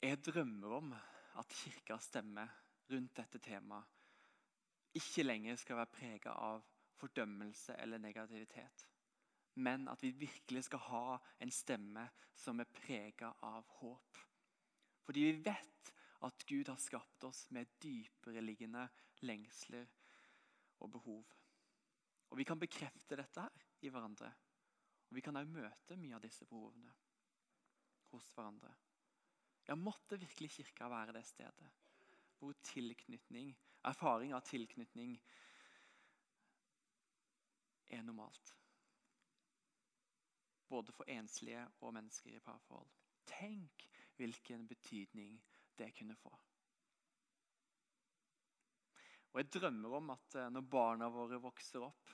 Jeg 0.02 0.18
drømmer 0.26 0.76
om 0.76 0.94
at 1.38 1.58
kirkas 1.62 2.08
stemme 2.10 2.44
rundt 2.90 3.16
dette 3.16 3.38
temaet 3.40 4.00
ikke 4.98 5.24
lenger 5.24 5.56
skal 5.56 5.78
være 5.78 5.94
prega 5.94 6.32
av 6.36 6.64
fordømmelse 7.00 7.76
eller 7.80 8.02
negativitet 8.02 8.84
men 9.54 9.88
at 9.88 10.02
vi 10.02 10.10
virkelig 10.10 10.64
skal 10.64 10.78
ha 10.88 11.18
en 11.40 11.50
stemme 11.52 12.06
som 12.34 12.60
er 12.60 12.70
prega 12.72 13.32
av 13.44 13.66
håp. 13.80 14.20
Fordi 15.04 15.24
vi 15.26 15.42
vet 15.44 15.92
at 16.22 16.44
Gud 16.46 16.68
har 16.70 16.80
skapt 16.80 17.24
oss 17.24 17.44
med 17.50 17.70
dypereliggende 17.82 18.86
lengsler 19.26 19.88
og 20.80 20.90
behov. 20.90 21.24
Og 22.30 22.38
Vi 22.38 22.44
kan 22.48 22.60
bekrefte 22.60 23.16
dette 23.16 23.40
her 23.40 23.66
i 23.82 23.90
hverandre. 23.92 24.30
Og 25.10 25.16
Vi 25.16 25.20
kan 25.20 25.36
også 25.36 25.52
møte 25.52 25.98
mye 26.00 26.16
av 26.16 26.22
disse 26.22 26.46
behovene 26.48 26.94
hos 28.12 28.32
hverandre. 28.32 28.72
Ja, 29.68 29.74
Måtte 29.74 30.18
virkelig 30.20 30.50
kirka 30.50 30.88
være 30.88 31.12
det 31.12 31.26
stedet 31.26 31.70
hvor 32.42 32.56
tilknytning, 32.66 33.52
erfaring 33.86 34.32
av 34.34 34.40
tilknytning 34.42 35.12
er 37.86 38.02
normalt 38.02 38.50
både 40.72 40.94
for 40.96 41.08
enslige 41.10 41.62
og 41.84 41.92
mennesker 41.96 42.32
i 42.32 42.40
parforhold. 42.44 42.88
Tenk 43.28 43.84
hvilken 44.16 44.64
betydning 44.68 45.36
det 45.78 45.92
kunne 45.98 46.16
få. 46.16 46.32
Og 49.32 49.40
Jeg 49.40 49.52
drømmer 49.52 49.96
om 49.96 50.10
at 50.12 50.36
eh, 50.36 50.50
når 50.52 50.68
barna 50.68 51.08
våre 51.12 51.40
vokser 51.40 51.84
opp, 51.84 52.10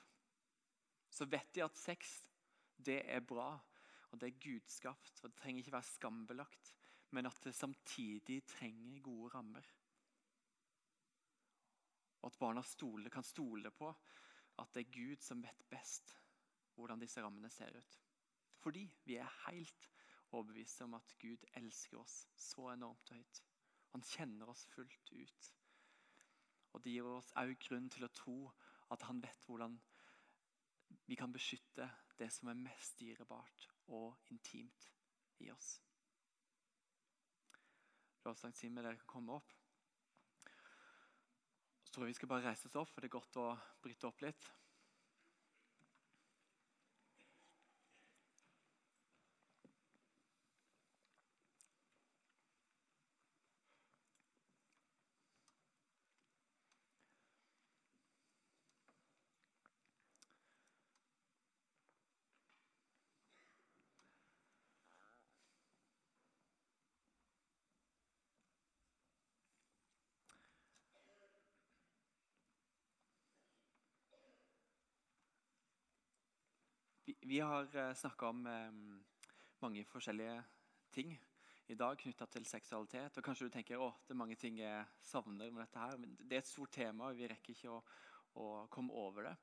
så 1.11 1.27
vet 1.27 1.51
de 1.55 1.65
at 1.65 1.79
sex 1.79 2.21
det 2.79 3.01
er 3.11 3.25
bra, 3.27 3.57
og 4.13 4.21
det 4.21 4.29
er 4.29 4.43
gudskapt. 4.45 5.19
og 5.23 5.31
Det 5.31 5.41
trenger 5.41 5.65
ikke 5.65 5.75
være 5.75 5.91
skambelagt, 5.91 6.75
men 7.11 7.27
at 7.27 7.41
det 7.43 7.55
samtidig 7.57 8.45
trenger 8.47 9.03
gode 9.03 9.33
rammer. 9.35 9.67
Og 12.23 12.31
at 12.31 12.39
barna 12.39 12.63
stole, 12.63 13.11
kan 13.11 13.27
stole 13.27 13.71
på 13.71 13.91
at 14.59 14.75
det 14.75 14.87
er 14.87 14.95
Gud 14.95 15.23
som 15.23 15.43
vet 15.43 15.67
best 15.71 16.17
hvordan 16.79 17.01
disse 17.03 17.23
rammene 17.23 17.51
ser 17.51 17.75
ut. 17.75 17.99
Fordi 18.63 18.85
vi 19.05 19.17
er 19.17 19.37
helt 19.47 19.91
overbeviste 20.31 20.85
om 20.85 20.95
at 20.99 21.15
Gud 21.19 21.45
elsker 21.57 22.01
oss 22.01 22.29
så 22.37 22.71
enormt 22.73 23.11
høyt. 23.15 23.43
Han 23.95 24.05
kjenner 24.05 24.51
oss 24.51 24.67
fullt 24.75 25.13
ut. 25.13 25.53
Og 26.73 26.85
Det 26.85 26.93
gir 26.93 27.07
oss 27.09 27.33
òg 27.41 27.55
grunn 27.65 27.89
til 27.91 28.05
å 28.05 28.13
tro 28.13 28.39
at 28.93 29.05
han 29.09 29.23
vet 29.23 29.47
hvordan 29.49 29.79
vi 31.09 31.17
kan 31.17 31.33
beskytte 31.33 31.89
det 32.19 32.29
som 32.33 32.51
er 32.51 32.61
mest 32.61 33.01
dyrebart 33.01 33.69
og 33.97 34.17
intimt 34.33 34.89
i 35.41 35.51
oss. 35.53 35.79
Lovsangstimen, 38.27 38.85
dere 38.85 38.99
kan 39.01 39.13
komme 39.15 39.39
opp. 39.39 39.53
Så 41.85 41.93
tror 41.93 42.05
jeg 42.05 42.13
vi 42.13 42.19
skal 42.19 42.29
bare 42.29 42.45
reise 42.51 42.69
oss 42.69 42.77
opp, 42.77 42.91
for 42.93 43.01
det 43.01 43.09
er 43.09 43.17
godt 43.17 43.41
å 43.41 43.49
bryte 43.81 44.11
opp 44.11 44.21
litt. 44.21 44.51
Vi 77.29 77.39
har 77.41 77.77
uh, 77.77 77.95
snakka 77.95 78.29
om 78.29 78.47
um, 78.47 79.01
mange 79.61 79.83
forskjellige 79.85 80.45
ting 80.93 81.11
i 81.69 81.75
dag 81.77 81.99
knytta 82.01 82.25
til 82.33 82.47
seksualitet. 82.49 83.19
Og 83.21 83.25
kanskje 83.27 83.45
du 83.45 83.53
tenker 83.53 83.83
at 83.85 84.07
det 84.07 84.15
er 84.15 84.19
mange 84.23 84.37
ting 84.41 84.57
jeg 84.57 84.87
savner 85.05 85.51
med 85.51 85.61
dette. 85.61 85.79
her, 85.79 85.99
men 86.01 86.17
Det 86.17 86.33
er 86.33 86.41
et 86.41 86.49
stort 86.49 86.73
tema, 86.73 87.11
og 87.11 87.19
vi 87.19 87.29
rekker 87.29 87.53
ikke 87.53 87.75
å, 87.75 87.83
å 88.41 88.47
komme 88.73 88.97
over 88.97 89.29
det 89.29 89.35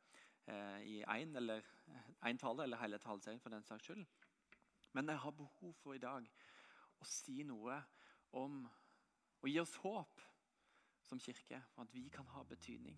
eh, 0.47 0.79
i 0.81 0.95
én 1.03 1.37
eller 1.37 1.61
en 2.25 2.41
tale 2.41 2.63
eller 2.63 2.81
hele 2.81 2.97
taleserien 2.97 3.43
for 3.43 3.53
den 3.53 3.69
saks 3.69 3.85
skyld. 3.85 4.01
Men 4.97 5.13
jeg 5.13 5.21
har 5.21 5.37
behov 5.37 5.77
for 5.83 5.93
i 5.93 6.01
dag 6.01 6.25
å 6.97 7.05
si 7.05 7.43
noe 7.43 7.77
om 8.33 8.63
å 8.65 9.47
gi 9.47 9.59
oss 9.61 9.77
håp 9.85 10.25
som 11.05 11.21
kirke 11.21 11.61
for 11.75 11.85
at 11.85 11.93
vi 11.93 12.09
kan 12.09 12.33
ha 12.33 12.41
betydning 12.49 12.97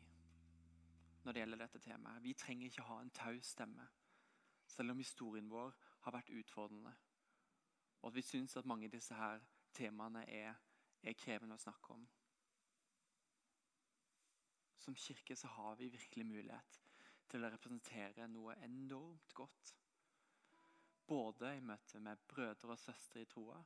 når 1.26 1.34
det 1.34 1.44
gjelder 1.44 1.66
dette 1.66 1.84
temaet. 1.84 2.24
Vi 2.24 2.40
trenger 2.40 2.72
ikke 2.72 2.88
ha 2.88 3.02
en 3.04 3.12
taus 3.12 3.52
stemme, 3.58 3.92
selv 4.68 4.92
om 4.92 5.02
historien 5.02 5.50
vår 5.50 5.76
har 6.06 6.16
vært 6.16 6.32
utfordrende. 6.36 6.94
Og 8.02 8.10
at 8.12 8.16
vi 8.16 8.26
syns 8.26 8.58
at 8.58 8.68
mange 8.70 8.88
av 8.88 8.94
disse 8.94 9.16
her 9.16 9.42
temaene 9.76 10.24
er, 10.30 10.54
er 11.04 11.18
krevende 11.18 11.58
å 11.58 11.62
snakke 11.62 11.96
om. 11.96 12.06
Som 14.78 14.96
kirke 14.96 15.36
så 15.36 15.50
har 15.58 15.76
vi 15.76 15.90
virkelig 15.92 16.26
mulighet 16.26 16.80
til 17.28 17.44
å 17.44 17.50
representere 17.52 18.28
noe 18.32 18.56
enormt 18.64 19.34
godt. 19.36 19.74
Både 21.08 21.54
i 21.56 21.64
møte 21.64 22.00
med 22.04 22.24
brødre 22.28 22.76
og 22.76 22.80
søstre 22.80 23.24
i 23.24 23.28
troa, 23.30 23.60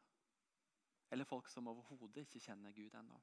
eller 1.12 1.28
folk 1.28 1.50
som 1.50 1.68
overhodet 1.68 2.26
ikke 2.26 2.42
kjenner 2.48 2.74
Gud 2.74 2.96
ennå. 2.98 3.20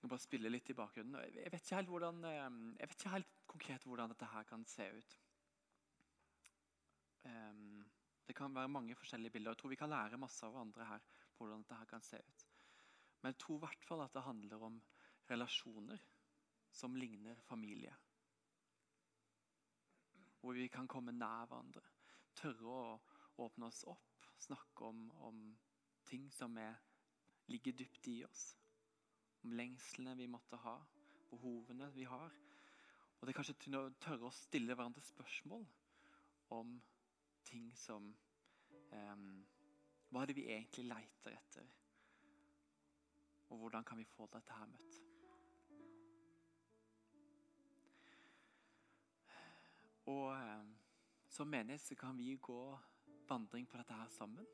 Kan 0.00 0.10
bare 0.12 0.22
spille 0.22 0.50
litt 0.50 0.70
i 0.70 0.76
bakgrunnen. 0.78 1.18
Jeg 1.34 1.50
vet 1.52 1.64
ikke 1.64 1.80
helt, 1.80 1.92
hvordan, 1.92 2.24
eh, 2.24 2.42
jeg 2.78 2.90
vet 2.90 3.00
ikke 3.00 3.14
helt 3.16 3.32
konkret 3.46 3.86
hvordan 3.88 4.12
dette 4.12 4.30
her 4.32 4.44
kan 4.46 4.64
se 4.68 4.86
ut. 4.94 5.18
Um, 7.24 7.82
det 8.26 8.36
kan 8.36 8.54
være 8.54 8.68
mange 8.68 8.94
forskjellige 8.94 9.30
bilder. 9.30 9.50
Jeg 9.50 9.58
tror 9.58 9.72
vi 9.72 9.80
kan 9.80 9.90
lære 9.90 10.20
masse 10.20 10.46
av 10.46 10.56
andre 10.56 10.84
her 10.84 11.04
på 11.34 11.44
hvordan 11.44 11.64
dette 11.64 11.78
her 11.80 11.90
kan 11.90 12.04
se 12.04 12.20
ut. 12.20 12.46
Men 13.20 13.32
jeg 13.32 13.38
tror 13.42 13.56
i 13.56 13.64
hvert 13.66 13.84
fall 13.84 14.04
at 14.04 14.14
det 14.14 14.22
handler 14.22 14.64
om 14.68 14.82
relasjoner 15.30 16.02
som 16.70 16.94
ligner 16.94 17.40
familie. 17.48 17.94
Hvor 20.40 20.54
vi 20.54 20.68
kan 20.68 20.88
komme 20.88 21.12
nær 21.12 21.48
hverandre. 21.48 21.82
Tørre 22.38 22.68
å 22.70 23.00
åpne 23.42 23.66
oss 23.66 23.82
opp, 23.90 24.28
snakke 24.38 24.86
om, 24.86 25.10
om 25.26 25.40
ting 26.06 26.30
som 26.32 26.56
er, 26.62 26.76
ligger 27.50 27.74
dypt 27.74 28.06
i 28.12 28.20
oss. 28.24 28.52
Om 29.48 29.54
lengslene 29.56 30.12
vi 30.16 30.26
måtte 30.28 30.58
ha, 30.60 30.74
behovene 31.30 31.86
vi 31.94 32.02
har. 32.04 32.34
Og 33.16 33.22
det 33.22 33.32
er 33.32 33.36
kanskje 33.38 33.54
til 33.62 33.76
å 33.78 33.86
tørre 33.96 34.28
å 34.28 34.34
stille 34.36 34.74
hverandre 34.76 35.00
spørsmål 35.00 35.62
om 36.52 36.74
ting 37.48 37.70
som 37.72 38.10
um, 38.92 39.30
Hva 40.12 40.20
er 40.20 40.28
det 40.28 40.36
vi 40.36 40.44
egentlig 40.52 40.84
leiter 40.90 41.32
etter? 41.38 41.70
Og 43.48 43.62
hvordan 43.62 43.88
kan 43.88 43.96
vi 43.96 44.04
få 44.04 44.28
dette 44.34 44.58
her 44.58 44.68
møtt? 44.68 45.00
Og 50.12 50.28
um, 50.36 50.76
som 51.32 51.48
menighet 51.48 51.86
så 51.86 51.96
kan 51.96 52.20
vi 52.20 52.36
gå 52.36 52.60
vandring 53.32 53.64
på 53.64 53.80
dette 53.80 53.96
her 53.96 54.12
sammen. 54.12 54.44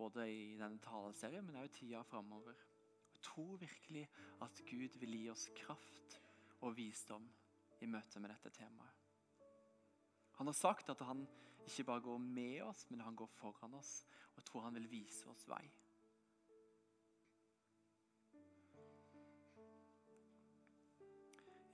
Både 0.00 0.30
i 0.32 0.56
denne 0.56 0.80
taleserien, 0.80 1.44
men 1.44 1.60
også 1.60 1.74
i 1.74 1.76
tida 1.82 2.02
framover. 2.08 2.67
Tror 3.22 3.56
virkelig 3.58 4.06
at 4.44 4.62
Gud 4.70 4.98
vil 5.00 5.16
gi 5.18 5.26
oss 5.30 5.48
kraft 5.56 6.20
og 6.60 6.76
visdom 6.76 7.26
i 7.80 7.86
møte 7.86 8.20
med 8.20 8.30
dette 8.30 8.50
temaet. 8.54 8.94
Han 10.38 10.46
har 10.46 10.54
sagt 10.54 10.90
at 10.90 11.00
han 11.02 11.26
ikke 11.66 11.84
bare 11.84 12.00
går 12.00 12.18
med 12.18 12.62
oss, 12.62 12.86
men 12.90 13.00
han 13.00 13.16
går 13.16 13.26
foran 13.26 13.74
oss. 13.74 14.06
Og 14.36 14.44
tror 14.44 14.68
han 14.68 14.74
vil 14.78 14.90
vise 14.90 15.26
oss 15.28 15.48
vei. 15.50 15.64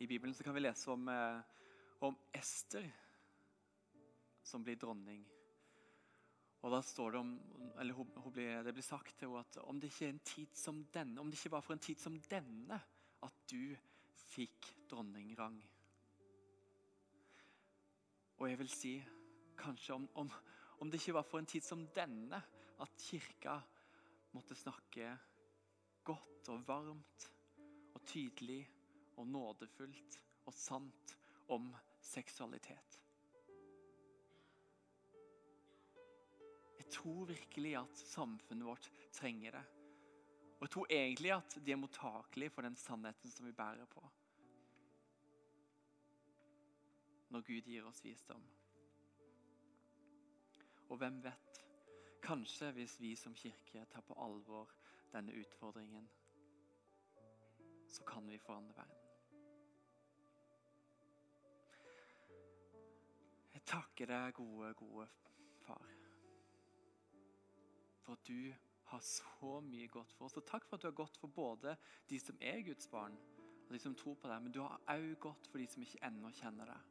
I 0.01 0.07
Bibelen 0.07 0.35
kan 0.35 0.55
vi 0.55 0.61
lese 0.61 0.91
om, 0.91 1.09
eh, 1.09 1.41
om 2.01 2.17
Ester 2.33 2.91
som 4.43 4.65
blir 4.65 4.77
dronning. 4.77 5.34
Og 6.65 6.73
da 6.73 6.81
står 6.81 7.13
Det 7.13 7.21
om, 7.21 7.33
eller 7.81 7.93
hun, 7.93 8.13
hun 8.25 8.33
blir, 8.33 8.63
det 8.65 8.73
blir 8.73 8.85
sagt 8.87 9.19
til 9.19 9.29
henne 9.29 9.43
at 9.45 9.59
om 9.69 9.81
det 9.81 9.91
ikke 9.93 10.07
er 10.07 10.15
en 10.15 10.23
tid 10.25 10.57
som 10.57 10.79
denne, 10.95 11.21
om 11.21 11.29
det 11.29 11.37
ikke 11.37 11.53
var 11.53 11.65
for 11.65 11.77
en 11.77 11.83
tid 11.85 12.01
som 12.01 12.17
denne 12.31 12.79
at 13.25 13.43
du 13.51 13.77
fikk 14.33 14.71
dronningrang. 14.89 15.59
Og 18.41 18.49
jeg 18.49 18.59
vil 18.63 18.73
si 18.73 18.95
kanskje 19.61 19.95
om, 19.95 20.09
om, 20.25 20.33
om, 20.81 20.91
det 20.91 21.03
ikke 21.03 21.19
var 21.19 21.29
for 21.29 21.45
en 21.45 21.53
tid 21.53 21.65
som 21.65 21.85
denne 21.95 22.41
at 22.81 23.07
kirka 23.11 23.59
måtte 24.33 24.57
snakke 24.59 25.13
godt 26.05 26.49
og 26.53 26.67
varmt 26.67 27.29
og 27.95 28.03
tydelig 28.09 28.63
og 29.21 29.29
nådefullt 29.29 30.21
og 30.49 30.57
sant 30.57 31.17
om 31.53 31.71
seksualitet. 32.01 33.04
Jeg 36.79 36.87
tror 36.91 37.25
virkelig 37.25 37.77
at 37.79 37.97
samfunnet 37.97 38.67
vårt 38.67 38.91
trenger 39.13 39.51
det. 39.51 39.65
Og 40.59 40.67
jeg 40.67 40.71
tror 40.71 40.87
egentlig 40.91 41.33
at 41.35 41.59
de 41.67 41.73
er 41.73 41.77
mottakelige 41.77 42.51
for 42.51 42.63
den 42.63 42.77
sannheten 42.77 43.31
som 43.31 43.47
vi 43.47 43.53
bærer 43.53 43.87
på. 43.87 44.05
Når 47.31 47.41
Gud 47.41 47.71
gir 47.71 47.87
oss 47.87 48.05
visdom. 48.05 48.45
Og 50.89 50.97
hvem 50.97 51.23
vet? 51.25 51.61
Kanskje 52.23 52.71
hvis 52.73 53.01
vi 53.01 53.17
som 53.17 53.35
kirke 53.35 53.85
tar 53.93 54.01
på 54.01 54.15
alvor 54.17 54.71
denne 55.13 55.35
utfordringen, 55.37 56.09
så 57.89 58.05
kan 58.05 58.31
vi 58.31 58.39
forandre 58.39 58.77
verden. 58.77 59.01
Jeg 63.55 63.63
takker 63.67 64.07
deg, 64.07 64.33
gode, 64.35 64.75
gode 64.75 65.07
far, 65.67 65.91
for 68.05 68.19
at 68.19 68.29
du 68.29 68.53
har 68.93 69.01
så 69.01 69.61
mye 69.65 69.89
godt 69.89 70.13
for 70.13 70.29
oss. 70.29 70.37
Og 70.39 70.47
takk 70.47 70.67
for 70.69 70.77
at 70.77 70.85
du 70.85 70.91
har 70.91 70.99
gått 70.99 71.17
for 71.21 71.33
både 71.33 71.77
de 72.11 72.21
som 72.21 72.39
er 72.41 72.63
Guds 72.67 72.89
barn, 72.93 73.17
og 73.65 73.73
de 73.73 73.81
som 73.81 73.95
tror 73.97 74.19
på 74.21 74.29
deg, 74.29 74.43
men 74.45 74.53
du 74.53 74.61
har 74.61 74.81
òg 74.93 75.15
gått 75.25 75.49
for 75.51 75.61
de 75.61 75.67
som 75.71 75.83
ikke 75.83 76.03
ennå 76.05 76.31
kjenner 76.37 76.69
deg. 76.75 76.91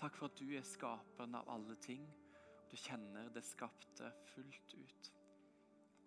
Takk 0.00 0.16
for 0.16 0.30
at 0.30 0.38
du 0.40 0.54
er 0.56 0.64
skaperen 0.64 1.34
av 1.36 1.48
alle 1.52 1.76
ting. 1.82 2.06
Du 2.70 2.76
kjenner 2.78 3.28
det 3.34 3.42
skapte 3.44 4.12
fullt 4.30 4.76
ut. 4.78 5.10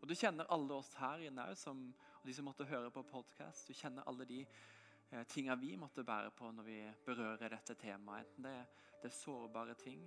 Og 0.01 0.09
Du 0.09 0.15
kjenner 0.19 0.49
alle 0.51 0.73
oss 0.75 0.89
her 0.99 1.21
inne 1.23 1.45
som, 1.55 1.83
og 2.19 2.25
de 2.27 2.33
som 2.35 2.47
måtte 2.49 2.65
høre 2.67 2.89
på 2.91 3.05
podkast. 3.07 3.69
Du 3.69 3.77
kjenner 3.77 4.07
alle 4.09 4.25
de 4.27 4.41
eh, 4.43 5.23
tinga 5.31 5.55
vi 5.55 5.75
måtte 5.79 6.03
bære 6.03 6.33
på 6.35 6.49
når 6.51 6.67
vi 6.67 6.79
berører 7.05 7.53
dette 7.53 7.75
temaet. 7.79 8.25
Enten 8.25 8.49
det, 8.49 8.57
det 9.03 9.11
er 9.11 9.15
sårbare 9.15 9.77
ting, 9.79 10.01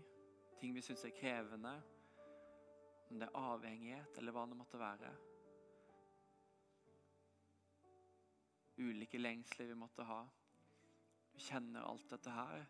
ting 0.61 0.75
vi 0.75 0.83
syns 0.85 1.05
er 1.05 1.15
krevende, 1.17 1.75
om 3.11 3.21
det 3.21 3.29
er 3.29 3.39
avhengighet 3.39 4.19
eller 4.19 4.35
hva 4.35 4.47
det 4.51 4.59
måtte 4.59 4.81
være. 4.81 5.13
Ulike 8.77 9.19
lengsler 9.19 9.71
vi 9.71 9.79
måtte 9.79 10.05
ha. 10.05 10.23
Du 11.33 11.39
kjenner 11.41 11.87
alt 11.87 12.11
dette 12.11 12.33
her. 12.33 12.67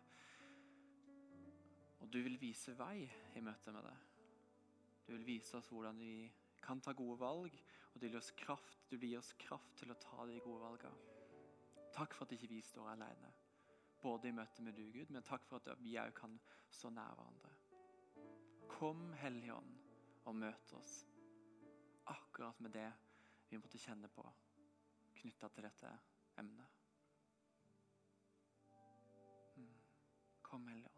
Og 1.99 2.11
du 2.13 2.21
vil 2.23 2.37
vise 2.39 2.75
vei 2.77 3.07
i 3.35 3.43
møte 3.43 3.73
med 3.75 3.83
det. 3.87 3.97
Du 5.07 5.13
vil 5.15 5.25
vise 5.27 5.57
oss 5.57 5.69
hvordan 5.71 5.99
vi 5.99 6.29
kan 6.63 6.81
ta 6.83 6.93
gode 6.95 7.19
valg, 7.19 7.53
og 7.93 7.99
du 7.99 8.05
vil 8.05 8.15
gi 8.15 8.21
oss 8.21 8.33
kraft, 8.39 8.91
vil 8.91 9.09
gi 9.09 9.17
oss 9.17 9.33
kraft 9.39 9.77
til 9.79 9.91
å 9.91 9.99
ta 10.01 10.25
de 10.27 10.39
gode 10.43 10.63
valgene. 10.63 11.13
Takk 11.95 12.13
for 12.13 12.27
at 12.27 12.35
ikke 12.35 12.51
vi 12.51 12.61
står 12.61 12.91
alene, 12.91 13.31
både 14.01 14.29
i 14.29 14.35
møte 14.35 14.63
med 14.63 14.75
du, 14.77 14.83
Gud, 14.93 15.09
men 15.09 15.25
takk 15.25 15.47
for 15.47 15.57
at 15.57 15.81
vi 15.81 15.95
òg 15.97 16.13
kan 16.15 16.35
stå 16.69 16.91
nær 16.93 17.15
hverandre. 17.15 17.56
Kom, 18.67 19.13
Hellige 19.13 19.53
Ånd, 19.53 19.77
og 20.25 20.35
møt 20.35 20.73
oss 20.77 20.99
akkurat 22.07 22.59
med 22.59 22.75
det 22.75 22.89
vi 23.49 23.59
måtte 23.59 23.79
kjenne 23.81 24.09
på 24.11 24.23
knytta 25.17 25.49
til 25.55 25.65
dette 25.65 25.91
emnet. 26.37 26.77
Mm. 29.55 29.73
Kom, 30.41 30.67
Hellige. 30.67 30.96